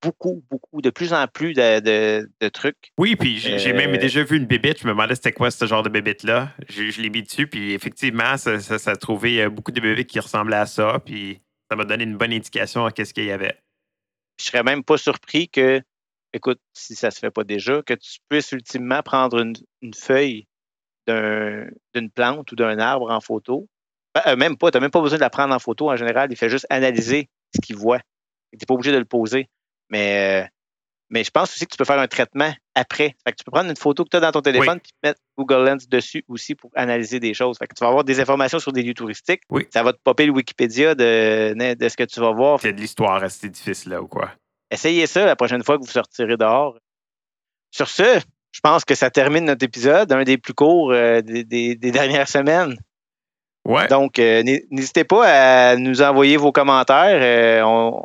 beaucoup, 0.00 0.44
beaucoup, 0.50 0.82
de 0.82 0.90
plus 0.90 1.12
en 1.12 1.26
plus 1.26 1.54
de, 1.54 1.80
de- 1.80 2.30
de 2.40 2.48
trucs. 2.48 2.92
Oui, 2.98 3.16
puis 3.16 3.38
j'ai 3.38 3.72
même 3.72 3.94
Euh, 3.94 3.98
déjà 3.98 4.22
vu 4.22 4.36
une 4.36 4.44
bébite. 4.46 4.80
Je 4.80 4.86
me 4.86 4.92
demandais 4.92 5.14
c'était 5.16 5.32
quoi 5.32 5.50
ce 5.50 5.64
genre 5.66 5.82
de 5.82 5.88
bébite-là. 5.88 6.50
Je, 6.68 6.90
je 6.90 7.00
l'ai 7.00 7.10
mis 7.10 7.22
dessus, 7.22 7.46
puis 7.48 7.72
effectivement, 7.72 8.36
ça, 8.36 8.60
ça, 8.60 8.78
ça 8.78 8.92
a 8.92 8.96
trouvé 8.96 9.42
euh, 9.42 9.50
beaucoup 9.50 9.72
de 9.72 9.80
bébites 9.80 10.08
qui 10.10 10.20
ressemblaient 10.20 10.56
à 10.58 10.66
ça. 10.66 11.00
Puis 11.04 11.40
ça 11.74 11.76
m'a 11.76 11.84
donné 11.86 12.04
une 12.04 12.16
bonne 12.16 12.32
indication 12.32 12.86
à 12.86 12.90
ce 12.96 13.12
qu'il 13.12 13.24
y 13.24 13.32
avait. 13.32 13.58
Je 14.38 14.44
serais 14.44 14.62
même 14.62 14.84
pas 14.84 14.96
surpris 14.96 15.48
que, 15.48 15.82
écoute, 16.32 16.60
si 16.72 16.94
ça 16.94 17.10
se 17.10 17.18
fait 17.18 17.32
pas 17.32 17.42
déjà, 17.42 17.82
que 17.82 17.94
tu 17.94 18.18
puisses 18.28 18.52
ultimement 18.52 19.02
prendre 19.02 19.40
une, 19.40 19.92
feuille 19.92 20.46
d'une 21.08 22.10
plante 22.14 22.52
ou 22.52 22.54
d'un 22.54 22.78
arbre 22.78 23.10
en 23.10 23.20
photo. 23.20 23.68
Ben, 24.14 24.22
euh, 24.28 24.36
même 24.36 24.56
pas, 24.56 24.70
tu 24.70 24.76
n'as 24.76 24.82
même 24.82 24.92
pas 24.92 25.00
besoin 25.00 25.18
de 25.18 25.22
la 25.22 25.30
prendre 25.30 25.52
en 25.52 25.58
photo 25.58 25.90
en 25.90 25.96
général. 25.96 26.30
Il 26.30 26.36
fait 26.36 26.48
juste 26.48 26.66
analyser 26.70 27.28
ce 27.52 27.60
qu'il 27.60 27.76
voit. 27.76 27.98
Tu 28.52 28.58
n'es 28.60 28.66
pas 28.66 28.74
obligé 28.74 28.92
de 28.92 28.98
le 28.98 29.04
poser. 29.04 29.48
Mais, 29.90 30.44
euh, 30.44 30.48
mais 31.14 31.22
je 31.22 31.30
pense 31.30 31.54
aussi 31.54 31.64
que 31.64 31.70
tu 31.70 31.76
peux 31.76 31.84
faire 31.84 32.00
un 32.00 32.08
traitement 32.08 32.52
après. 32.74 33.14
Fait 33.24 33.30
que 33.30 33.36
tu 33.36 33.44
peux 33.44 33.52
prendre 33.52 33.70
une 33.70 33.76
photo 33.76 34.02
que 34.02 34.08
tu 34.10 34.16
as 34.16 34.20
dans 34.20 34.32
ton 34.32 34.40
téléphone 34.40 34.78
et 34.78 35.06
mettre 35.06 35.20
Google 35.38 35.64
Lens 35.64 35.88
dessus 35.88 36.24
aussi 36.26 36.56
pour 36.56 36.72
analyser 36.74 37.20
des 37.20 37.34
choses. 37.34 37.56
Fait 37.56 37.68
que 37.68 37.74
tu 37.74 37.84
vas 37.84 37.88
avoir 37.88 38.02
des 38.02 38.18
informations 38.18 38.58
sur 38.58 38.72
des 38.72 38.82
lieux 38.82 38.94
touristiques. 38.94 39.42
Oui. 39.48 39.68
Ça 39.72 39.84
va 39.84 39.92
te 39.92 39.98
popper 40.02 40.26
le 40.26 40.32
Wikipédia 40.32 40.96
de, 40.96 41.54
de 41.74 41.88
ce 41.88 41.96
que 41.96 42.02
tu 42.02 42.18
vas 42.18 42.32
voir. 42.32 42.60
C'est 42.60 42.72
de 42.72 42.80
l'histoire 42.80 43.22
à 43.22 43.28
cet 43.28 43.44
édifice-là 43.44 44.02
ou 44.02 44.08
quoi? 44.08 44.32
Essayez 44.72 45.06
ça 45.06 45.24
la 45.24 45.36
prochaine 45.36 45.62
fois 45.62 45.78
que 45.78 45.84
vous 45.84 45.90
sortirez 45.90 46.36
dehors. 46.36 46.76
Sur 47.70 47.88
ce, 47.88 48.18
je 48.50 48.60
pense 48.60 48.84
que 48.84 48.96
ça 48.96 49.08
termine 49.08 49.44
notre 49.44 49.64
épisode, 49.64 50.10
un 50.10 50.24
des 50.24 50.36
plus 50.36 50.52
courts 50.52 50.90
euh, 50.90 51.22
des, 51.22 51.76
dernières 51.76 52.28
semaines. 52.28 52.76
Ouais. 53.64 53.86
Donc, 53.86 54.18
euh, 54.18 54.42
n'hésitez 54.42 55.04
pas 55.04 55.70
à 55.70 55.76
nous 55.76 56.02
envoyer 56.02 56.36
vos 56.36 56.50
commentaires. 56.50 57.20
Euh, 57.22 57.62
on, 57.64 58.02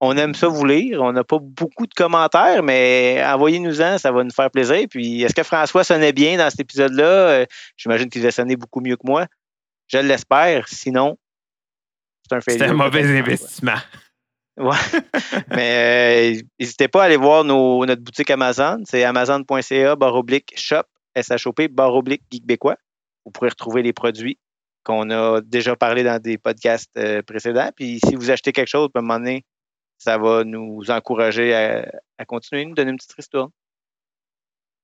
on 0.00 0.16
aime 0.16 0.34
ça 0.34 0.48
vous 0.48 0.64
lire. 0.64 1.02
On 1.02 1.12
n'a 1.12 1.24
pas 1.24 1.38
beaucoup 1.40 1.86
de 1.86 1.94
commentaires, 1.94 2.62
mais 2.62 3.22
envoyez-nous-en, 3.24 3.98
ça 3.98 4.12
va 4.12 4.24
nous 4.24 4.30
faire 4.30 4.50
plaisir. 4.50 4.86
Puis, 4.90 5.22
est-ce 5.22 5.34
que 5.34 5.42
François 5.42 5.84
sonnait 5.84 6.12
bien 6.12 6.36
dans 6.36 6.50
cet 6.50 6.60
épisode-là? 6.60 7.04
Euh, 7.04 7.46
j'imagine 7.76 8.10
qu'il 8.10 8.22
va 8.22 8.30
sonner 8.30 8.56
beaucoup 8.56 8.80
mieux 8.80 8.96
que 8.96 9.06
moi. 9.06 9.26
Je 9.88 9.98
l'espère. 9.98 10.68
Sinon, 10.68 11.16
c'est 12.28 12.36
un 12.36 12.40
C'est 12.40 12.62
un 12.62 12.74
mauvais 12.74 13.18
investissement. 13.18 13.76
Ouais. 14.58 14.76
mais 15.50 16.34
euh, 16.38 16.42
n'hésitez 16.58 16.88
pas 16.88 17.02
à 17.02 17.06
aller 17.06 17.16
voir 17.16 17.44
notre 17.44 18.02
boutique 18.02 18.30
Amazon. 18.30 18.82
C'est 18.84 19.04
amazon.ca 19.04 19.96
baroblique 19.96 20.52
shop, 20.56 20.84
S-H-O-P, 21.14 21.68
baroblique 21.68 22.22
geekbécois. 22.30 22.76
Vous 23.24 23.32
pourrez 23.32 23.50
retrouver 23.50 23.82
les 23.82 23.92
produits 23.92 24.38
qu'on 24.84 25.10
a 25.10 25.40
déjà 25.40 25.74
parlé 25.74 26.04
dans 26.04 26.20
des 26.20 26.38
podcasts 26.38 26.96
euh, 26.96 27.22
précédents. 27.22 27.70
Puis 27.74 27.98
si 28.06 28.14
vous 28.14 28.30
achetez 28.30 28.52
quelque 28.52 28.68
chose, 28.68 28.88
à 28.94 28.98
un 28.98 29.02
moment 29.02 29.18
donné, 29.18 29.44
ça 29.98 30.18
va 30.18 30.44
nous 30.44 30.90
encourager 30.90 31.54
à, 31.54 32.24
continuer, 32.26 32.64
nous 32.64 32.74
donner 32.74 32.90
une 32.90 32.96
petite 32.96 33.18
histoire. 33.18 33.48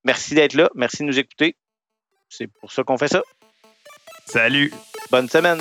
Merci 0.05 0.35
d'être 0.35 0.55
là. 0.55 0.71
Merci 0.75 0.99
de 0.99 1.05
nous 1.05 1.19
écouter. 1.19 1.57
C'est 2.29 2.49
pour 2.49 2.73
ça 2.73 2.83
qu'on 2.83 2.99
fait 2.99 3.09
ça. 3.09 3.23
Salut. 4.27 4.73
Bonne 5.11 5.29
semaine. 5.29 5.61